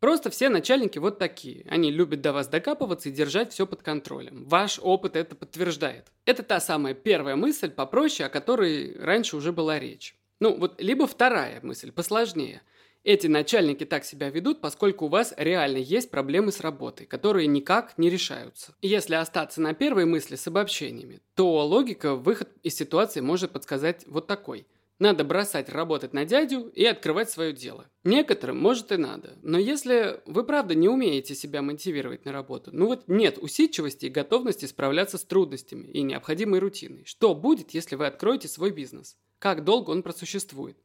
Просто 0.00 0.30
все 0.30 0.48
начальники 0.48 0.98
вот 0.98 1.18
такие. 1.18 1.66
Они 1.68 1.90
любят 1.90 2.20
до 2.20 2.32
вас 2.32 2.46
докапываться 2.46 3.08
и 3.08 3.12
держать 3.12 3.52
все 3.52 3.66
под 3.66 3.82
контролем. 3.82 4.44
Ваш 4.44 4.78
опыт 4.80 5.16
это 5.16 5.34
подтверждает. 5.34 6.06
Это 6.24 6.42
та 6.42 6.60
самая 6.60 6.94
первая 6.94 7.34
мысль 7.34 7.70
попроще, 7.70 8.26
о 8.26 8.30
которой 8.30 8.96
раньше 8.96 9.36
уже 9.36 9.52
была 9.52 9.78
речь. 9.78 10.14
Ну, 10.40 10.56
вот 10.56 10.80
либо 10.80 11.08
вторая 11.08 11.60
мысль, 11.62 11.90
посложнее. 11.90 12.62
Эти 13.02 13.26
начальники 13.26 13.84
так 13.84 14.04
себя 14.04 14.28
ведут, 14.28 14.60
поскольку 14.60 15.06
у 15.06 15.08
вас 15.08 15.32
реально 15.36 15.78
есть 15.78 16.10
проблемы 16.10 16.52
с 16.52 16.60
работой, 16.60 17.06
которые 17.06 17.46
никак 17.46 17.96
не 17.96 18.10
решаются. 18.10 18.74
Если 18.82 19.14
остаться 19.14 19.60
на 19.60 19.72
первой 19.72 20.04
мысли 20.04 20.36
с 20.36 20.46
обобщениями, 20.46 21.20
то 21.34 21.66
логика 21.66 22.14
выход 22.14 22.50
из 22.62 22.76
ситуации 22.76 23.20
может 23.20 23.50
подсказать 23.52 24.04
вот 24.06 24.26
такой– 24.28 24.66
надо 24.98 25.24
бросать 25.24 25.68
работать 25.68 26.12
на 26.12 26.24
дядю 26.24 26.68
и 26.74 26.84
открывать 26.84 27.30
свое 27.30 27.52
дело. 27.52 27.86
Некоторым, 28.04 28.58
может, 28.58 28.90
и 28.92 28.96
надо. 28.96 29.38
Но 29.42 29.58
если 29.58 30.20
вы 30.26 30.44
правда 30.44 30.74
не 30.74 30.88
умеете 30.88 31.34
себя 31.34 31.62
мотивировать 31.62 32.24
на 32.24 32.32
работу, 32.32 32.70
ну 32.72 32.86
вот 32.86 33.04
нет 33.06 33.38
усидчивости 33.38 34.06
и 34.06 34.10
готовности 34.10 34.66
справляться 34.66 35.18
с 35.18 35.24
трудностями 35.24 35.86
и 35.86 36.02
необходимой 36.02 36.58
рутиной, 36.58 37.04
что 37.04 37.34
будет, 37.34 37.70
если 37.70 37.96
вы 37.96 38.06
откроете 38.06 38.48
свой 38.48 38.70
бизнес? 38.70 39.16
Как 39.38 39.64
долго 39.64 39.90
он 39.90 40.02
просуществует? 40.02 40.76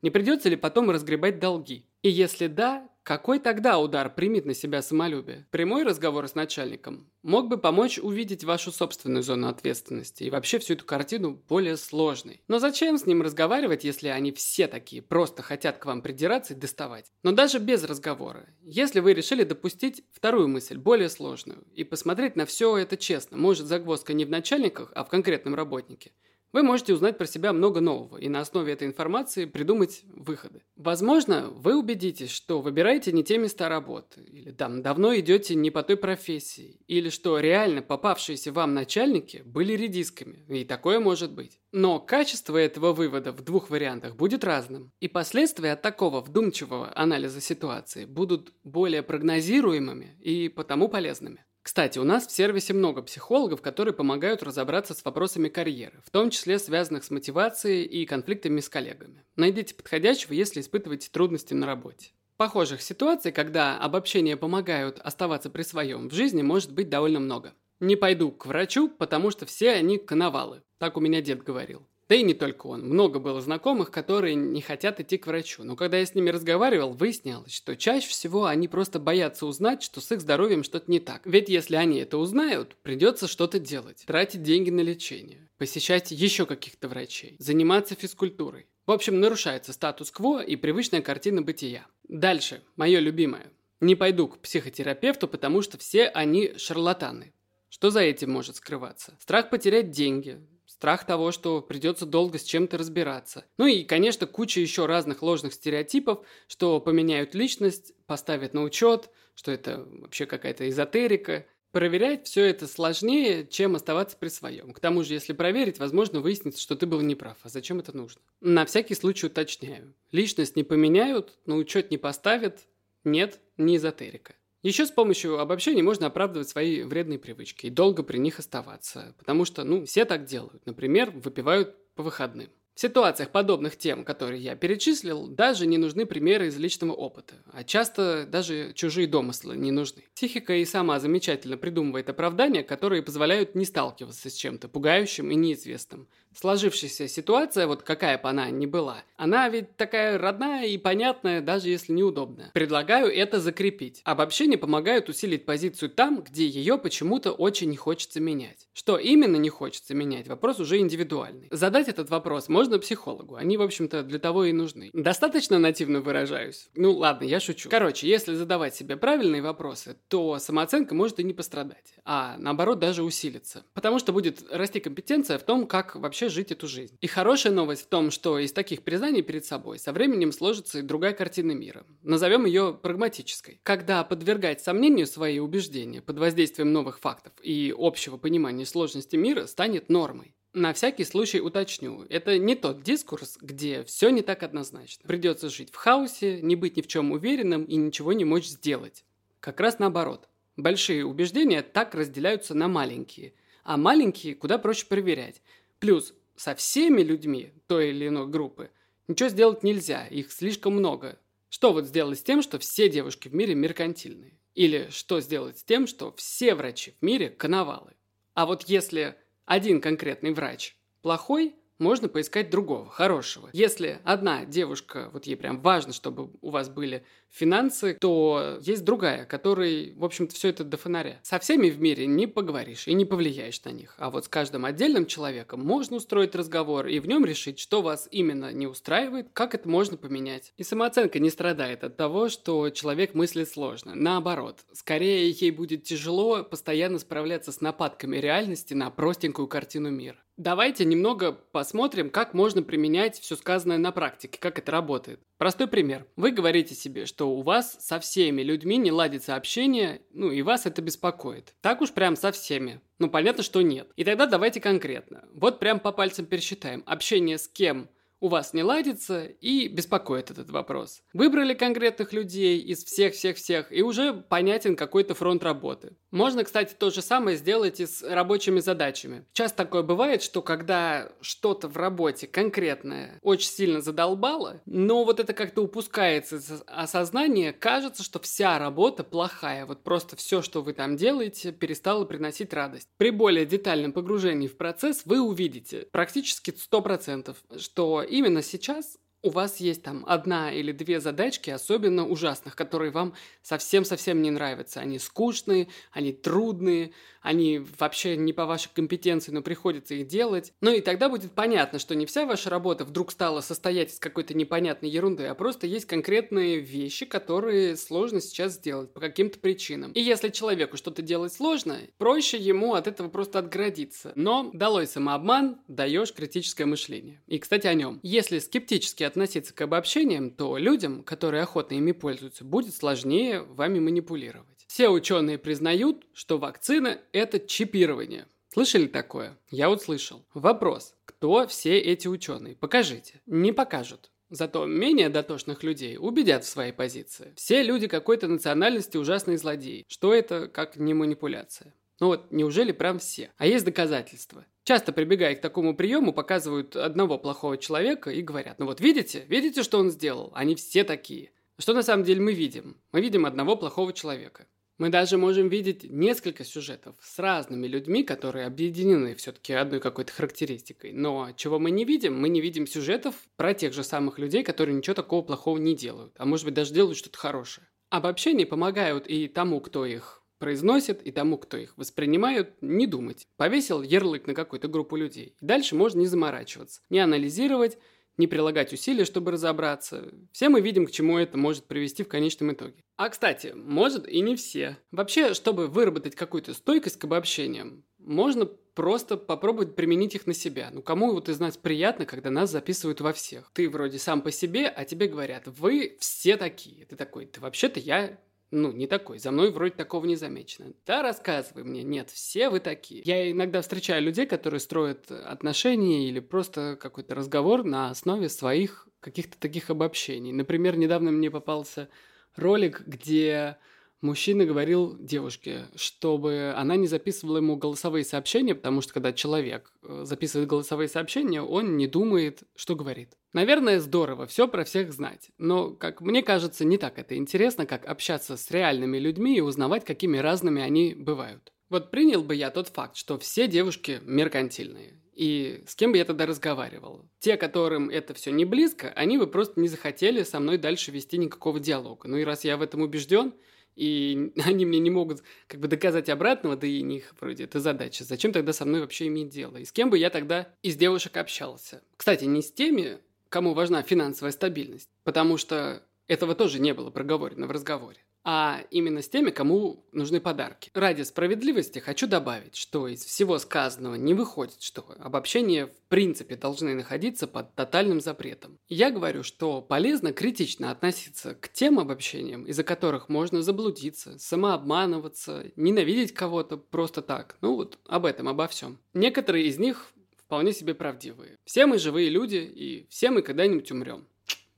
Не 0.00 0.10
придется 0.10 0.48
ли 0.48 0.56
потом 0.56 0.90
разгребать 0.90 1.40
долги? 1.40 1.84
И 2.02 2.08
если 2.08 2.46
да, 2.46 2.88
какой 3.08 3.38
тогда 3.38 3.78
удар 3.78 4.14
примет 4.14 4.44
на 4.44 4.52
себя 4.52 4.82
самолюбие? 4.82 5.46
Прямой 5.50 5.82
разговор 5.82 6.28
с 6.28 6.34
начальником 6.34 7.10
мог 7.22 7.48
бы 7.48 7.56
помочь 7.56 7.98
увидеть 7.98 8.44
вашу 8.44 8.70
собственную 8.70 9.22
зону 9.22 9.48
ответственности 9.48 10.24
и 10.24 10.30
вообще 10.30 10.58
всю 10.58 10.74
эту 10.74 10.84
картину 10.84 11.42
более 11.48 11.78
сложной. 11.78 12.42
Но 12.48 12.58
зачем 12.58 12.98
с 12.98 13.06
ним 13.06 13.22
разговаривать, 13.22 13.82
если 13.82 14.08
они 14.08 14.30
все 14.32 14.66
такие, 14.66 15.00
просто 15.00 15.42
хотят 15.42 15.78
к 15.78 15.86
вам 15.86 16.02
придираться 16.02 16.52
и 16.52 16.56
доставать? 16.56 17.10
Но 17.22 17.32
даже 17.32 17.60
без 17.60 17.82
разговора, 17.82 18.46
если 18.60 19.00
вы 19.00 19.14
решили 19.14 19.42
допустить 19.42 20.04
вторую 20.12 20.48
мысль, 20.48 20.76
более 20.76 21.08
сложную, 21.08 21.64
и 21.72 21.84
посмотреть 21.84 22.36
на 22.36 22.44
все 22.44 22.76
это 22.76 22.98
честно, 22.98 23.38
может 23.38 23.68
загвоздка 23.68 24.12
не 24.12 24.26
в 24.26 24.30
начальниках, 24.30 24.92
а 24.94 25.02
в 25.02 25.08
конкретном 25.08 25.54
работнике– 25.54 26.12
вы 26.52 26.62
можете 26.62 26.94
узнать 26.94 27.18
про 27.18 27.26
себя 27.26 27.52
много 27.52 27.80
нового 27.80 28.16
и 28.16 28.28
на 28.28 28.40
основе 28.40 28.72
этой 28.72 28.88
информации 28.88 29.44
придумать 29.44 30.02
выходы. 30.08 30.62
Возможно, 30.76 31.48
вы 31.50 31.78
убедитесь, 31.78 32.30
что 32.30 32.60
выбираете 32.60 33.12
не 33.12 33.22
те 33.22 33.38
места 33.38 33.68
работы, 33.68 34.22
или 34.22 34.50
там 34.50 34.82
давно 34.82 35.14
идете 35.16 35.54
не 35.54 35.70
по 35.70 35.82
той 35.82 35.96
профессии, 35.96 36.80
или 36.86 37.10
что 37.10 37.38
реально 37.38 37.82
попавшиеся 37.82 38.52
вам 38.52 38.74
начальники 38.74 39.42
были 39.44 39.74
редисками, 39.74 40.44
и 40.48 40.64
такое 40.64 41.00
может 41.00 41.32
быть. 41.32 41.60
Но 41.72 42.00
качество 42.00 42.56
этого 42.56 42.92
вывода 42.92 43.32
в 43.32 43.42
двух 43.42 43.68
вариантах 43.68 44.16
будет 44.16 44.42
разным, 44.44 44.92
и 45.00 45.08
последствия 45.08 45.72
от 45.72 45.82
такого 45.82 46.20
вдумчивого 46.20 46.92
анализа 46.96 47.40
ситуации 47.40 48.06
будут 48.06 48.54
более 48.64 49.02
прогнозируемыми 49.02 50.16
и 50.20 50.48
потому 50.48 50.88
полезными. 50.88 51.44
Кстати, 51.68 51.98
у 51.98 52.04
нас 52.04 52.26
в 52.26 52.30
сервисе 52.30 52.72
много 52.72 53.02
психологов, 53.02 53.60
которые 53.60 53.92
помогают 53.92 54.42
разобраться 54.42 54.94
с 54.94 55.04
вопросами 55.04 55.50
карьеры, 55.50 56.00
в 56.02 56.08
том 56.08 56.30
числе 56.30 56.58
связанных 56.58 57.04
с 57.04 57.10
мотивацией 57.10 57.84
и 57.84 58.06
конфликтами 58.06 58.60
с 58.60 58.70
коллегами. 58.70 59.22
Найдите 59.36 59.74
подходящего, 59.74 60.32
если 60.32 60.62
испытываете 60.62 61.10
трудности 61.12 61.52
на 61.52 61.66
работе. 61.66 62.12
Похожих 62.38 62.80
ситуаций, 62.80 63.32
когда 63.32 63.78
обобщения 63.78 64.38
помогают 64.38 64.98
оставаться 64.98 65.50
при 65.50 65.60
своем, 65.60 66.08
в 66.08 66.14
жизни 66.14 66.40
может 66.40 66.72
быть 66.72 66.88
довольно 66.88 67.20
много. 67.20 67.52
Не 67.80 67.96
пойду 67.96 68.32
к 68.32 68.46
врачу, 68.46 68.88
потому 68.88 69.30
что 69.30 69.44
все 69.44 69.72
они 69.72 69.98
коновалы. 69.98 70.62
Так 70.78 70.96
у 70.96 71.00
меня 71.00 71.20
дед 71.20 71.42
говорил. 71.42 71.86
Да 72.08 72.14
и 72.14 72.22
не 72.22 72.32
только 72.32 72.66
он. 72.66 72.88
Много 72.88 73.18
было 73.18 73.40
знакомых, 73.42 73.90
которые 73.90 74.34
не 74.34 74.62
хотят 74.62 74.98
идти 74.98 75.18
к 75.18 75.26
врачу. 75.26 75.62
Но 75.62 75.76
когда 75.76 75.98
я 75.98 76.06
с 76.06 76.14
ними 76.14 76.30
разговаривал, 76.30 76.92
выяснялось, 76.92 77.52
что 77.52 77.76
чаще 77.76 78.08
всего 78.08 78.46
они 78.46 78.66
просто 78.66 78.98
боятся 78.98 79.44
узнать, 79.44 79.82
что 79.82 80.00
с 80.00 80.10
их 80.10 80.22
здоровьем 80.22 80.64
что-то 80.64 80.90
не 80.90 81.00
так. 81.00 81.20
Ведь 81.26 81.50
если 81.50 81.76
они 81.76 81.98
это 81.98 82.16
узнают, 82.16 82.76
придется 82.82 83.28
что-то 83.28 83.58
делать. 83.58 84.04
Тратить 84.06 84.42
деньги 84.42 84.70
на 84.70 84.80
лечение. 84.80 85.48
Посещать 85.58 86.10
еще 86.10 86.46
каких-то 86.46 86.88
врачей. 86.88 87.36
Заниматься 87.38 87.94
физкультурой. 87.94 88.66
В 88.86 88.90
общем, 88.90 89.20
нарушается 89.20 89.74
статус-кво 89.74 90.42
и 90.42 90.56
привычная 90.56 91.02
картина 91.02 91.42
бытия. 91.42 91.86
Дальше. 92.08 92.62
Мое 92.76 93.00
любимое. 93.00 93.52
Не 93.80 93.96
пойду 93.96 94.28
к 94.28 94.38
психотерапевту, 94.38 95.28
потому 95.28 95.60
что 95.60 95.76
все 95.76 96.06
они 96.06 96.54
шарлатаны. 96.56 97.34
Что 97.68 97.90
за 97.90 98.00
этим 98.00 98.30
может 98.30 98.56
скрываться? 98.56 99.14
Страх 99.20 99.50
потерять 99.50 99.90
деньги, 99.90 100.40
страх 100.78 101.04
того, 101.04 101.32
что 101.32 101.60
придется 101.60 102.06
долго 102.06 102.38
с 102.38 102.44
чем-то 102.44 102.78
разбираться. 102.78 103.44
Ну 103.58 103.66
и, 103.66 103.82
конечно, 103.82 104.28
куча 104.28 104.60
еще 104.60 104.86
разных 104.86 105.22
ложных 105.22 105.54
стереотипов, 105.54 106.20
что 106.46 106.78
поменяют 106.80 107.34
личность, 107.34 107.94
поставят 108.06 108.54
на 108.54 108.62
учет, 108.62 109.10
что 109.34 109.50
это 109.50 109.84
вообще 109.90 110.24
какая-то 110.26 110.68
эзотерика. 110.68 111.46
Проверять 111.72 112.26
все 112.26 112.44
это 112.44 112.68
сложнее, 112.68 113.44
чем 113.44 113.74
оставаться 113.74 114.16
при 114.16 114.28
своем. 114.28 114.72
К 114.72 114.78
тому 114.78 115.02
же, 115.02 115.14
если 115.14 115.32
проверить, 115.32 115.80
возможно, 115.80 116.20
выяснится, 116.20 116.62
что 116.62 116.76
ты 116.76 116.86
был 116.86 117.00
неправ. 117.00 117.36
А 117.42 117.48
зачем 117.48 117.80
это 117.80 117.94
нужно? 117.94 118.22
На 118.40 118.64
всякий 118.64 118.94
случай 118.94 119.26
уточняю. 119.26 119.94
Личность 120.12 120.54
не 120.54 120.62
поменяют, 120.62 121.36
на 121.44 121.56
учет 121.56 121.90
не 121.90 121.98
поставят. 121.98 122.60
Нет, 123.02 123.40
не 123.56 123.76
эзотерика. 123.76 124.34
Еще 124.68 124.84
с 124.84 124.90
помощью 124.90 125.40
обобщений 125.40 125.80
можно 125.80 126.08
оправдывать 126.08 126.50
свои 126.50 126.82
вредные 126.82 127.18
привычки 127.18 127.64
и 127.64 127.70
долго 127.70 128.02
при 128.02 128.18
них 128.18 128.38
оставаться, 128.38 129.14
потому 129.16 129.46
что, 129.46 129.64
ну, 129.64 129.86
все 129.86 130.04
так 130.04 130.26
делают. 130.26 130.66
Например, 130.66 131.10
выпивают 131.10 131.74
по 131.94 132.02
выходным. 132.02 132.50
В 132.74 132.80
ситуациях 132.80 133.30
подобных 133.30 133.78
тем, 133.78 134.04
которые 134.04 134.42
я 134.42 134.56
перечислил, 134.56 135.26
даже 135.26 135.66
не 135.66 135.78
нужны 135.78 136.04
примеры 136.04 136.48
из 136.48 136.58
личного 136.58 136.92
опыта, 136.92 137.36
а 137.50 137.64
часто 137.64 138.26
даже 138.26 138.74
чужие 138.74 139.06
домыслы 139.08 139.56
не 139.56 139.72
нужны. 139.72 140.04
Психика 140.14 140.54
и 140.54 140.66
сама 140.66 141.00
замечательно 141.00 141.56
придумывает 141.56 142.10
оправдания, 142.10 142.62
которые 142.62 143.02
позволяют 143.02 143.54
не 143.54 143.64
сталкиваться 143.64 144.28
с 144.28 144.34
чем-то 144.34 144.68
пугающим 144.68 145.30
и 145.30 145.34
неизвестным. 145.34 146.08
Сложившаяся 146.34 147.08
ситуация, 147.08 147.66
вот 147.66 147.82
какая 147.82 148.18
бы 148.18 148.28
она 148.28 148.50
ни 148.50 148.66
была, 148.66 149.02
она 149.16 149.48
ведь 149.48 149.76
такая 149.76 150.18
родная 150.18 150.66
и 150.66 150.78
понятная, 150.78 151.40
даже 151.40 151.68
если 151.68 151.92
неудобная. 151.92 152.50
Предлагаю 152.54 153.12
это 153.12 153.40
закрепить. 153.40 154.00
Обобщения 154.04 154.56
помогают 154.56 155.08
усилить 155.08 155.44
позицию 155.44 155.90
там, 155.90 156.22
где 156.22 156.46
ее 156.46 156.78
почему-то 156.78 157.32
очень 157.32 157.70
не 157.70 157.76
хочется 157.76 158.20
менять. 158.20 158.68
Что 158.72 158.96
именно 158.96 159.36
не 159.36 159.48
хочется 159.48 159.94
менять, 159.94 160.28
вопрос 160.28 160.60
уже 160.60 160.78
индивидуальный. 160.78 161.48
Задать 161.50 161.88
этот 161.88 162.10
вопрос 162.10 162.48
можно 162.48 162.78
психологу. 162.78 163.34
Они, 163.34 163.56
в 163.56 163.62
общем-то, 163.62 164.04
для 164.04 164.20
того 164.20 164.44
и 164.44 164.52
нужны. 164.52 164.90
Достаточно 164.92 165.58
нативно 165.58 166.00
выражаюсь? 166.00 166.68
Ну, 166.76 166.92
ладно, 166.92 167.24
я 167.24 167.40
шучу. 167.40 167.68
Короче, 167.68 168.08
если 168.08 168.34
задавать 168.34 168.74
себе 168.74 168.96
правильные 168.96 169.42
вопросы, 169.42 169.96
то 170.08 170.38
самооценка 170.38 170.94
может 170.94 171.18
и 171.18 171.24
не 171.24 171.34
пострадать, 171.34 171.94
а 172.04 172.36
наоборот 172.38 172.78
даже 172.78 173.02
усилиться. 173.02 173.64
Потому 173.74 173.98
что 173.98 174.12
будет 174.12 174.44
расти 174.52 174.78
компетенция 174.78 175.38
в 175.38 175.42
том, 175.42 175.66
как 175.66 175.96
вообще 175.96 176.27
жить 176.28 176.52
эту 176.52 176.66
жизнь. 176.68 176.96
И 177.00 177.06
хорошая 177.06 177.52
новость 177.52 177.82
в 177.82 177.88
том, 177.88 178.10
что 178.10 178.38
из 178.38 178.52
таких 178.52 178.82
признаний 178.82 179.22
перед 179.22 179.44
собой 179.44 179.78
со 179.78 179.92
временем 179.92 180.32
сложится 180.32 180.78
и 180.78 180.82
другая 180.82 181.12
картина 181.12 181.52
мира. 181.52 181.84
Назовем 182.02 182.44
ее 182.46 182.78
прагматической. 182.80 183.60
Когда 183.62 184.04
подвергать 184.04 184.60
сомнению 184.60 185.06
свои 185.06 185.38
убеждения 185.38 186.00
под 186.00 186.18
воздействием 186.18 186.72
новых 186.72 186.98
фактов 187.00 187.32
и 187.42 187.74
общего 187.76 188.16
понимания 188.16 188.66
сложности 188.66 189.16
мира 189.16 189.46
станет 189.46 189.88
нормой. 189.88 190.34
На 190.54 190.72
всякий 190.72 191.04
случай 191.04 191.40
уточню, 191.40 192.06
это 192.08 192.38
не 192.38 192.54
тот 192.54 192.82
дискурс, 192.82 193.36
где 193.40 193.84
все 193.84 194.08
не 194.08 194.22
так 194.22 194.42
однозначно. 194.42 195.06
Придется 195.06 195.50
жить 195.50 195.70
в 195.70 195.76
хаосе, 195.76 196.40
не 196.40 196.56
быть 196.56 196.76
ни 196.76 196.82
в 196.82 196.86
чем 196.86 197.12
уверенным 197.12 197.64
и 197.64 197.76
ничего 197.76 198.14
не 198.14 198.24
мочь 198.24 198.46
сделать. 198.46 199.04
Как 199.40 199.60
раз 199.60 199.78
наоборот. 199.78 200.28
Большие 200.56 201.04
убеждения 201.04 201.62
так 201.62 201.94
разделяются 201.94 202.54
на 202.54 202.66
маленькие, 202.66 203.34
а 203.62 203.76
маленькие 203.76 204.34
куда 204.34 204.58
проще 204.58 204.86
проверять. 204.86 205.42
Плюс 205.78 206.14
со 206.38 206.54
всеми 206.54 207.02
людьми 207.02 207.52
той 207.66 207.90
или 207.90 208.08
иной 208.08 208.28
группы 208.28 208.70
ничего 209.08 209.28
сделать 209.28 209.62
нельзя, 209.62 210.06
их 210.06 210.30
слишком 210.32 210.74
много. 210.74 211.18
Что 211.50 211.72
вот 211.72 211.86
сделать 211.86 212.18
с 212.18 212.22
тем, 212.22 212.42
что 212.42 212.58
все 212.58 212.88
девушки 212.88 213.28
в 213.28 213.34
мире 213.34 213.54
меркантильные? 213.54 214.38
Или 214.54 214.88
что 214.90 215.20
сделать 215.20 215.58
с 215.58 215.64
тем, 215.64 215.86
что 215.86 216.12
все 216.12 216.54
врачи 216.54 216.94
в 217.00 217.04
мире 217.04 217.30
коновалы? 217.30 217.94
А 218.34 218.46
вот 218.46 218.64
если 218.68 219.16
один 219.46 219.80
конкретный 219.80 220.32
врач 220.32 220.76
плохой, 221.02 221.54
можно 221.78 222.08
поискать 222.08 222.50
другого, 222.50 222.88
хорошего. 222.88 223.50
Если 223.52 224.00
одна 224.04 224.44
девушка, 224.44 225.10
вот 225.12 225.26
ей 225.26 225.36
прям 225.36 225.60
важно, 225.60 225.92
чтобы 225.92 226.30
у 226.40 226.50
вас 226.50 226.68
были 226.68 227.04
финансы, 227.30 227.96
то 228.00 228.58
есть 228.60 228.84
другая, 228.84 229.24
которой, 229.24 229.92
в 229.94 230.04
общем-то, 230.04 230.34
все 230.34 230.48
это 230.48 230.64
до 230.64 230.76
фонаря. 230.76 231.20
Со 231.22 231.38
всеми 231.38 231.70
в 231.70 231.80
мире 231.80 232.06
не 232.06 232.26
поговоришь 232.26 232.88
и 232.88 232.94
не 232.94 233.04
повлияешь 233.04 233.62
на 233.64 233.70
них. 233.70 233.94
А 233.98 234.10
вот 234.10 234.24
с 234.24 234.28
каждым 234.28 234.64
отдельным 234.64 235.06
человеком 235.06 235.60
можно 235.60 235.96
устроить 235.96 236.34
разговор 236.34 236.86
и 236.86 237.00
в 237.00 237.06
нем 237.06 237.24
решить, 237.24 237.58
что 237.58 237.82
вас 237.82 238.08
именно 238.10 238.52
не 238.52 238.66
устраивает, 238.66 239.28
как 239.32 239.54
это 239.54 239.68
можно 239.68 239.96
поменять. 239.96 240.52
И 240.56 240.64
самооценка 240.64 241.18
не 241.18 241.30
страдает 241.30 241.84
от 241.84 241.96
того, 241.96 242.28
что 242.28 242.70
человек 242.70 243.14
мыслит 243.14 243.48
сложно. 243.48 243.94
Наоборот, 243.94 244.60
скорее 244.72 245.30
ей 245.30 245.50
будет 245.50 245.84
тяжело 245.84 246.42
постоянно 246.42 246.98
справляться 246.98 247.52
с 247.52 247.60
нападками 247.60 248.16
реальности 248.16 248.74
на 248.74 248.90
простенькую 248.90 249.48
картину 249.48 249.90
мира. 249.90 250.18
Давайте 250.38 250.84
немного 250.84 251.32
посмотрим, 251.32 252.10
как 252.10 252.32
можно 252.32 252.62
применять 252.62 253.18
все 253.18 253.34
сказанное 253.34 253.76
на 253.76 253.90
практике, 253.90 254.38
как 254.38 254.60
это 254.60 254.70
работает. 254.70 255.18
Простой 255.36 255.66
пример. 255.66 256.06
Вы 256.14 256.30
говорите 256.30 256.76
себе, 256.76 257.06
что 257.06 257.30
у 257.30 257.42
вас 257.42 257.76
со 257.80 257.98
всеми 257.98 258.42
людьми 258.42 258.76
не 258.76 258.92
ладится 258.92 259.34
общение, 259.34 260.00
ну 260.12 260.30
и 260.30 260.42
вас 260.42 260.64
это 260.64 260.80
беспокоит. 260.80 261.56
Так 261.60 261.80
уж 261.80 261.90
прям 261.90 262.14
со 262.14 262.30
всеми. 262.30 262.80
Ну 263.00 263.10
понятно, 263.10 263.42
что 263.42 263.62
нет. 263.62 263.90
И 263.96 264.04
тогда 264.04 264.26
давайте 264.26 264.60
конкретно. 264.60 265.24
Вот 265.34 265.58
прям 265.58 265.80
по 265.80 265.90
пальцам 265.90 266.24
пересчитаем. 266.24 266.84
Общение 266.86 267.36
с 267.36 267.48
кем 267.48 267.88
у 268.20 268.28
вас 268.28 268.52
не 268.52 268.62
ладится 268.62 269.24
и 269.24 269.68
беспокоит 269.68 270.30
этот 270.30 270.50
вопрос. 270.50 271.02
Выбрали 271.12 271.54
конкретных 271.54 272.12
людей 272.12 272.58
из 272.58 272.84
всех-всех-всех 272.84 273.72
и 273.72 273.82
уже 273.82 274.12
понятен 274.12 274.76
какой-то 274.76 275.14
фронт 275.14 275.42
работы. 275.42 275.96
Можно, 276.10 276.44
кстати, 276.44 276.74
то 276.74 276.90
же 276.90 277.02
самое 277.02 277.36
сделать 277.36 277.80
и 277.80 277.86
с 277.86 278.02
рабочими 278.02 278.60
задачами. 278.60 279.26
Часто 279.32 279.58
такое 279.58 279.82
бывает, 279.82 280.22
что 280.22 280.42
когда 280.42 281.12
что-то 281.20 281.68
в 281.68 281.76
работе 281.76 282.26
конкретное 282.26 283.18
очень 283.22 283.50
сильно 283.50 283.80
задолбало, 283.80 284.62
но 284.66 285.04
вот 285.04 285.20
это 285.20 285.32
как-то 285.32 285.62
упускается 285.62 286.36
из 286.36 286.62
осознания, 286.66 287.52
кажется, 287.52 288.02
что 288.02 288.18
вся 288.18 288.58
работа 288.58 289.04
плохая. 289.04 289.66
Вот 289.66 289.82
просто 289.82 290.16
все, 290.16 290.42
что 290.42 290.62
вы 290.62 290.72
там 290.72 290.96
делаете, 290.96 291.52
перестало 291.52 292.04
приносить 292.04 292.52
радость. 292.52 292.88
При 292.96 293.10
более 293.10 293.46
детальном 293.46 293.92
погружении 293.92 294.48
в 294.48 294.56
процесс 294.56 295.02
вы 295.04 295.20
увидите 295.20 295.86
практически 295.92 296.50
100%, 296.50 297.36
что 297.58 298.02
именно 298.08 298.42
сейчас 298.42 298.98
у 299.22 299.30
вас 299.30 299.58
есть 299.58 299.82
там 299.82 300.04
одна 300.06 300.52
или 300.52 300.72
две 300.72 301.00
задачки 301.00 301.50
особенно 301.50 302.06
ужасных, 302.06 302.54
которые 302.54 302.90
вам 302.90 303.14
совсем-совсем 303.42 304.22
не 304.22 304.30
нравятся. 304.30 304.80
Они 304.80 304.98
скучные, 304.98 305.68
они 305.92 306.12
трудные, 306.12 306.92
они 307.20 307.60
вообще 307.78 308.16
не 308.16 308.32
по 308.32 308.46
вашей 308.46 308.70
компетенции, 308.72 309.32
но 309.32 309.42
приходится 309.42 309.94
их 309.94 310.06
делать. 310.06 310.52
Ну 310.60 310.72
и 310.72 310.80
тогда 310.80 311.08
будет 311.08 311.32
понятно, 311.32 311.78
что 311.78 311.94
не 311.94 312.06
вся 312.06 312.26
ваша 312.26 312.48
работа 312.50 312.84
вдруг 312.84 313.10
стала 313.10 313.40
состоять 313.40 313.92
из 313.92 313.98
какой-то 313.98 314.34
непонятной 314.34 314.88
ерунды, 314.88 315.26
а 315.26 315.34
просто 315.34 315.66
есть 315.66 315.86
конкретные 315.86 316.60
вещи, 316.60 317.06
которые 317.06 317.76
сложно 317.76 318.20
сейчас 318.20 318.54
сделать 318.54 318.92
по 318.92 319.00
каким-то 319.00 319.38
причинам. 319.38 319.92
И 319.92 320.00
если 320.00 320.28
человеку 320.28 320.76
что-то 320.76 321.02
делать 321.02 321.32
сложно, 321.32 321.78
проще 321.98 322.38
ему 322.38 322.74
от 322.74 322.86
этого 322.86 323.08
просто 323.08 323.40
отгородиться. 323.40 324.12
Но 324.14 324.50
долой 324.52 324.86
самообман, 324.86 325.58
даешь 325.68 326.12
критическое 326.12 326.66
мышление. 326.66 327.20
И, 327.26 327.38
кстати, 327.38 327.66
о 327.66 327.74
нем. 327.74 328.00
Если 328.02 328.38
скептически 328.38 329.04
относиться 329.08 329.52
к 329.52 329.60
обобщениям, 329.60 330.30
то 330.30 330.56
людям, 330.56 331.02
которые 331.02 331.42
охотно 331.42 331.74
ими 331.74 331.92
пользуются, 331.92 332.44
будет 332.44 332.74
сложнее 332.74 333.42
вами 333.42 333.80
манипулировать. 333.80 334.64
Все 334.68 334.88
ученые 334.88 335.38
признают, 335.38 336.06
что 336.12 336.38
вакцина– 336.38 337.00
это 337.12 337.40
чипирование. 337.40 338.26
Слышали 338.52 338.86
такое? 338.86 339.36
Я 339.50 339.68
вот 339.68 339.82
слышал. 339.82 340.24
Вопрос. 340.34 340.94
Кто 341.04 341.46
все 341.46 341.78
эти 341.78 342.08
ученые? 342.08 342.56
Покажите. 342.56 343.20
Не 343.26 343.52
покажут. 343.52 344.10
Зато 344.30 344.66
менее 344.66 345.08
дотошных 345.08 345.62
людей 345.62 345.96
убедят 345.98 346.44
в 346.44 346.48
своей 346.48 346.72
позиции. 346.72 347.32
Все 347.34 347.62
люди 347.62 347.86
какой-то 347.86 348.28
национальности 348.28 348.96
ужасные 348.96 349.38
злодеи. 349.38 349.86
Что 349.88 350.12
это, 350.12 350.48
как 350.48 350.76
не 350.76 350.92
манипуляция? 350.92 351.74
Ну 352.00 352.08
вот, 352.08 352.30
неужели 352.30 352.72
прям 352.72 352.98
все? 352.98 353.32
А 353.38 353.46
есть 353.46 353.64
доказательства. 353.64 354.44
Часто 354.68 354.92
прибегая 354.92 355.34
к 355.34 355.40
такому 355.40 355.74
приему, 355.74 356.12
показывают 356.12 356.76
одного 356.76 357.16
плохого 357.16 357.56
человека 357.56 358.10
и 358.10 358.20
говорят, 358.20 358.58
ну 358.58 358.66
вот 358.66 358.82
видите, 358.82 359.24
видите, 359.26 359.62
что 359.62 359.78
он 359.78 359.90
сделал? 359.90 360.30
Они 360.34 360.56
все 360.56 360.84
такие. 360.84 361.30
Что 361.58 361.72
на 361.72 361.82
самом 361.82 362.04
деле 362.04 362.20
мы 362.20 362.34
видим? 362.34 362.76
Мы 362.92 363.00
видим 363.00 363.24
одного 363.24 363.56
плохого 363.56 363.94
человека. 363.94 364.46
Мы 364.76 364.90
даже 364.90 365.16
можем 365.16 365.48
видеть 365.48 365.84
несколько 365.84 366.44
сюжетов 366.44 366.96
с 367.00 367.18
разными 367.18 367.66
людьми, 367.66 368.04
которые 368.04 368.44
объединены 368.44 369.14
все-таки 369.14 369.54
одной 369.54 369.80
какой-то 369.80 370.12
характеристикой. 370.12 370.92
Но 370.92 371.30
чего 371.34 371.58
мы 371.58 371.70
не 371.70 371.86
видим? 371.86 372.20
Мы 372.20 372.28
не 372.28 372.42
видим 372.42 372.66
сюжетов 372.66 373.14
про 373.36 373.54
тех 373.54 373.72
же 373.72 373.82
самых 373.82 374.18
людей, 374.18 374.44
которые 374.44 374.76
ничего 374.76 374.92
такого 374.92 375.22
плохого 375.22 375.56
не 375.56 375.74
делают, 375.74 376.12
а 376.18 376.26
может 376.26 376.44
быть 376.44 376.52
даже 376.52 376.74
делают 376.74 376.98
что-то 376.98 377.16
хорошее. 377.16 377.66
Обобщения 377.88 378.44
помогают 378.44 379.06
и 379.06 379.28
тому, 379.28 379.62
кто 379.62 379.86
их 379.86 380.17
произносит, 380.38 381.02
и 381.02 381.10
тому, 381.10 381.38
кто 381.38 381.56
их 381.56 381.76
воспринимает, 381.76 382.54
не 382.60 382.86
думать. 382.86 383.26
Повесил 383.36 383.82
ярлык 383.82 384.26
на 384.26 384.34
какую-то 384.34 384.68
группу 384.68 384.96
людей. 384.96 385.34
Дальше 385.40 385.74
можно 385.74 386.00
не 386.00 386.06
заморачиваться, 386.06 386.80
не 386.90 387.00
анализировать, 387.00 387.78
не 388.18 388.26
прилагать 388.26 388.72
усилия, 388.72 389.04
чтобы 389.04 389.30
разобраться. 389.30 390.12
Все 390.32 390.48
мы 390.48 390.60
видим, 390.60 390.86
к 390.86 390.90
чему 390.90 391.18
это 391.18 391.38
может 391.38 391.64
привести 391.64 392.02
в 392.02 392.08
конечном 392.08 392.52
итоге. 392.52 392.82
А 392.96 393.08
кстати, 393.08 393.52
может 393.54 394.08
и 394.08 394.20
не 394.20 394.36
все. 394.36 394.76
Вообще, 394.90 395.34
чтобы 395.34 395.68
выработать 395.68 396.16
какую-то 396.16 396.52
стойкость 396.52 396.98
к 396.98 397.04
обобщениям, 397.04 397.84
можно 397.98 398.46
просто 398.46 399.16
попробовать 399.16 399.76
применить 399.76 400.14
их 400.14 400.26
на 400.26 400.34
себя. 400.34 400.70
Ну, 400.72 400.82
кому 400.82 401.12
вот 401.12 401.28
из 401.28 401.38
нас 401.40 401.56
приятно, 401.56 402.06
когда 402.06 402.30
нас 402.30 402.50
записывают 402.50 403.00
во 403.00 403.12
всех? 403.12 403.50
Ты 403.54 403.68
вроде 403.68 403.98
сам 403.98 404.20
по 404.22 404.32
себе, 404.32 404.66
а 404.66 404.84
тебе 404.84 405.06
говорят, 405.06 405.44
вы 405.46 405.96
все 406.00 406.36
такие. 406.36 406.86
Ты 406.86 406.96
такой, 406.96 407.26
ты 407.26 407.40
вообще-то 407.40 407.80
я 407.80 408.18
ну, 408.50 408.72
не 408.72 408.86
такой. 408.86 409.18
За 409.18 409.30
мной 409.30 409.50
вроде 409.50 409.74
такого 409.74 410.06
не 410.06 410.16
замечено. 410.16 410.72
Да, 410.86 411.02
рассказывай 411.02 411.64
мне. 411.64 411.82
Нет, 411.82 412.10
все 412.10 412.48
вы 412.48 412.60
такие. 412.60 413.02
Я 413.04 413.30
иногда 413.30 413.60
встречаю 413.60 414.02
людей, 414.02 414.26
которые 414.26 414.60
строят 414.60 415.10
отношения 415.10 416.08
или 416.08 416.20
просто 416.20 416.76
какой-то 416.80 417.14
разговор 417.14 417.64
на 417.64 417.90
основе 417.90 418.28
своих 418.28 418.88
каких-то 419.00 419.38
таких 419.38 419.70
обобщений. 419.70 420.32
Например, 420.32 420.76
недавно 420.76 421.10
мне 421.10 421.30
попался 421.30 421.88
ролик, 422.36 422.82
где 422.86 423.58
мужчина 424.00 424.44
говорил 424.44 424.96
девушке, 424.98 425.66
чтобы 425.74 426.52
она 426.56 426.76
не 426.76 426.86
записывала 426.86 427.38
ему 427.38 427.56
голосовые 427.56 428.04
сообщения, 428.04 428.54
потому 428.54 428.80
что 428.80 428.92
когда 428.94 429.12
человек 429.12 429.72
э, 429.82 430.02
записывает 430.04 430.48
голосовые 430.48 430.88
сообщения, 430.88 431.42
он 431.42 431.76
не 431.76 431.86
думает, 431.86 432.42
что 432.56 432.76
говорит. 432.76 433.16
Наверное, 433.32 433.80
здорово 433.80 434.26
все 434.26 434.48
про 434.48 434.64
всех 434.64 434.92
знать, 434.92 435.30
но, 435.38 435.70
как 435.70 436.00
мне 436.00 436.22
кажется, 436.22 436.64
не 436.64 436.78
так 436.78 436.98
это 436.98 437.16
интересно, 437.16 437.66
как 437.66 437.86
общаться 437.86 438.36
с 438.36 438.50
реальными 438.50 438.98
людьми 438.98 439.36
и 439.36 439.42
узнавать, 439.42 439.84
какими 439.84 440.18
разными 440.18 440.62
они 440.62 440.94
бывают. 440.94 441.52
Вот 441.68 441.90
принял 441.90 442.22
бы 442.22 442.34
я 442.34 442.50
тот 442.50 442.68
факт, 442.68 442.96
что 442.96 443.18
все 443.18 443.46
девушки 443.46 444.00
меркантильные. 444.02 445.02
И 445.18 445.64
с 445.66 445.74
кем 445.74 445.90
бы 445.90 445.98
я 445.98 446.04
тогда 446.04 446.26
разговаривал? 446.26 447.10
Те, 447.18 447.36
которым 447.36 447.90
это 447.90 448.14
все 448.14 448.30
не 448.30 448.44
близко, 448.44 448.90
они 448.90 449.18
бы 449.18 449.26
просто 449.26 449.60
не 449.60 449.66
захотели 449.66 450.22
со 450.22 450.38
мной 450.38 450.58
дальше 450.58 450.92
вести 450.92 451.18
никакого 451.18 451.58
диалога. 451.58 452.06
Ну 452.08 452.16
и 452.18 452.24
раз 452.24 452.44
я 452.44 452.56
в 452.56 452.62
этом 452.62 452.82
убежден, 452.82 453.34
и 453.78 454.32
они 454.44 454.66
мне 454.66 454.80
не 454.80 454.90
могут 454.90 455.22
как 455.46 455.60
бы 455.60 455.68
доказать 455.68 456.08
обратного, 456.08 456.56
да 456.56 456.66
и 456.66 456.82
них 456.82 457.14
вроде 457.20 457.44
это 457.44 457.60
задача. 457.60 458.04
Зачем 458.04 458.32
тогда 458.32 458.52
со 458.52 458.64
мной 458.64 458.80
вообще 458.80 459.06
иметь 459.06 459.28
дело? 459.28 459.56
И 459.56 459.64
с 459.64 459.72
кем 459.72 459.88
бы 459.88 459.98
я 459.98 460.10
тогда 460.10 460.48
из 460.62 460.76
девушек 460.76 461.16
общался? 461.16 461.82
Кстати, 461.96 462.24
не 462.24 462.42
с 462.42 462.52
теми, 462.52 462.98
кому 463.28 463.54
важна 463.54 463.82
финансовая 463.82 464.32
стабильность, 464.32 464.90
потому 465.04 465.36
что 465.36 465.82
этого 466.08 466.34
тоже 466.34 466.58
не 466.58 466.74
было 466.74 466.90
проговорено 466.90 467.46
в 467.46 467.50
разговоре 467.52 467.98
а 468.30 468.62
именно 468.70 469.00
с 469.00 469.08
теми, 469.08 469.30
кому 469.30 469.86
нужны 469.90 470.20
подарки. 470.20 470.70
Ради 470.74 471.00
справедливости 471.00 471.78
хочу 471.78 472.06
добавить, 472.06 472.56
что 472.56 472.86
из 472.86 473.02
всего 473.02 473.38
сказанного 473.38 473.94
не 473.94 474.12
выходит, 474.12 474.60
что 474.60 474.84
обобщения 474.98 475.68
в 475.68 475.88
принципе 475.88 476.36
должны 476.36 476.74
находиться 476.74 477.26
под 477.26 477.54
тотальным 477.54 478.02
запретом. 478.02 478.58
Я 478.68 478.90
говорю, 478.90 479.22
что 479.22 479.62
полезно 479.62 480.12
критично 480.12 480.70
относиться 480.70 481.36
к 481.36 481.48
тем 481.48 481.78
обобщениям, 481.78 482.44
из-за 482.44 482.64
которых 482.64 483.08
можно 483.08 483.40
заблудиться, 483.40 484.18
самообманываться, 484.18 485.50
ненавидеть 485.56 486.12
кого-то 486.12 486.58
просто 486.58 487.00
так. 487.00 487.38
Ну 487.40 487.54
вот 487.54 487.78
об 487.86 488.04
этом, 488.04 488.28
обо 488.28 488.46
всем. 488.46 488.78
Некоторые 488.92 489.46
из 489.46 489.58
них 489.58 489.90
вполне 490.18 490.52
себе 490.52 490.74
правдивые. 490.74 491.38
Все 491.46 491.64
мы 491.64 491.78
живые 491.78 492.10
люди, 492.10 492.36
и 492.36 492.86
все 492.90 493.08
мы 493.08 493.22
когда-нибудь 493.22 493.72
умрем. 493.72 494.06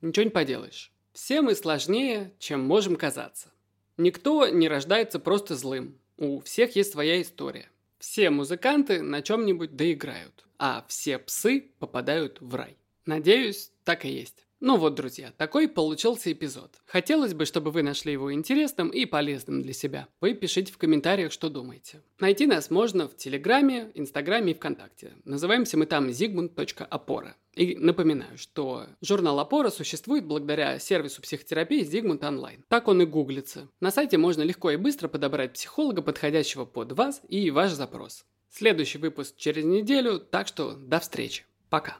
Ничего 0.01 0.25
не 0.25 0.31
поделаешь. 0.31 0.91
Все 1.13 1.41
мы 1.41 1.55
сложнее, 1.55 2.35
чем 2.41 2.63
можем 2.63 2.97
казаться. 2.97 3.53
Никто 4.01 4.49
не 4.49 4.67
рождается 4.67 5.19
просто 5.19 5.57
злым. 5.57 5.99
У 6.17 6.41
всех 6.41 6.75
есть 6.75 6.93
своя 6.93 7.21
история. 7.21 7.69
Все 7.99 8.31
музыканты 8.31 9.03
на 9.03 9.21
чем-нибудь 9.21 9.77
доиграют, 9.77 10.47
а 10.59 10.87
все 10.89 11.19
псы 11.19 11.67
попадают 11.79 12.41
в 12.41 12.55
рай. 12.55 12.79
Надеюсь, 13.05 13.73
так 13.85 14.07
и 14.07 14.09
есть. 14.09 14.47
Ну 14.61 14.77
вот, 14.77 14.95
друзья, 14.95 15.33
такой 15.39 15.69
получился 15.69 16.31
эпизод. 16.31 16.77
Хотелось 16.85 17.33
бы, 17.33 17.47
чтобы 17.47 17.71
вы 17.71 17.83
нашли 17.83 18.13
его 18.13 18.31
интересным 18.31 18.91
и 18.91 19.07
полезным 19.07 19.63
для 19.63 19.73
себя. 19.73 20.09
Вы 20.21 20.35
пишите 20.35 20.71
в 20.71 20.77
комментариях, 20.77 21.33
что 21.33 21.49
думаете. 21.49 22.03
Найти 22.19 22.47
нас 22.47 22.69
можно 22.69 23.09
в 23.09 23.17
Телеграме, 23.17 23.91
Инстаграме 23.95 24.53
и 24.53 24.55
ВКонтакте. 24.55 25.13
Называемся 25.25 25.79
мы 25.79 25.87
там 25.87 26.09
zigmund.опора. 26.09 27.37
И 27.55 27.75
напоминаю, 27.75 28.37
что 28.37 28.87
журнал 29.01 29.41
«Опора» 29.41 29.71
существует 29.71 30.27
благодаря 30.27 30.79
сервису 30.79 31.23
психотерапии 31.23 31.83
Zigmund 31.83 32.21
Online. 32.21 32.61
Так 32.69 32.87
он 32.87 33.01
и 33.01 33.07
гуглится. 33.07 33.69
На 33.81 33.91
сайте 33.91 34.19
можно 34.19 34.43
легко 34.43 34.71
и 34.71 34.77
быстро 34.77 35.09
подобрать 35.09 35.55
психолога, 35.55 36.03
подходящего 36.03 36.67
под 36.67 36.93
вас 36.93 37.23
и 37.29 37.51
ваш 37.51 37.73
запрос. 37.73 38.27
Следующий 38.51 38.99
выпуск 38.99 39.37
через 39.37 39.65
неделю, 39.65 40.21
так 40.21 40.47
что 40.47 40.75
до 40.75 41.01
встречи. 41.01 41.45
Пока. 41.71 41.99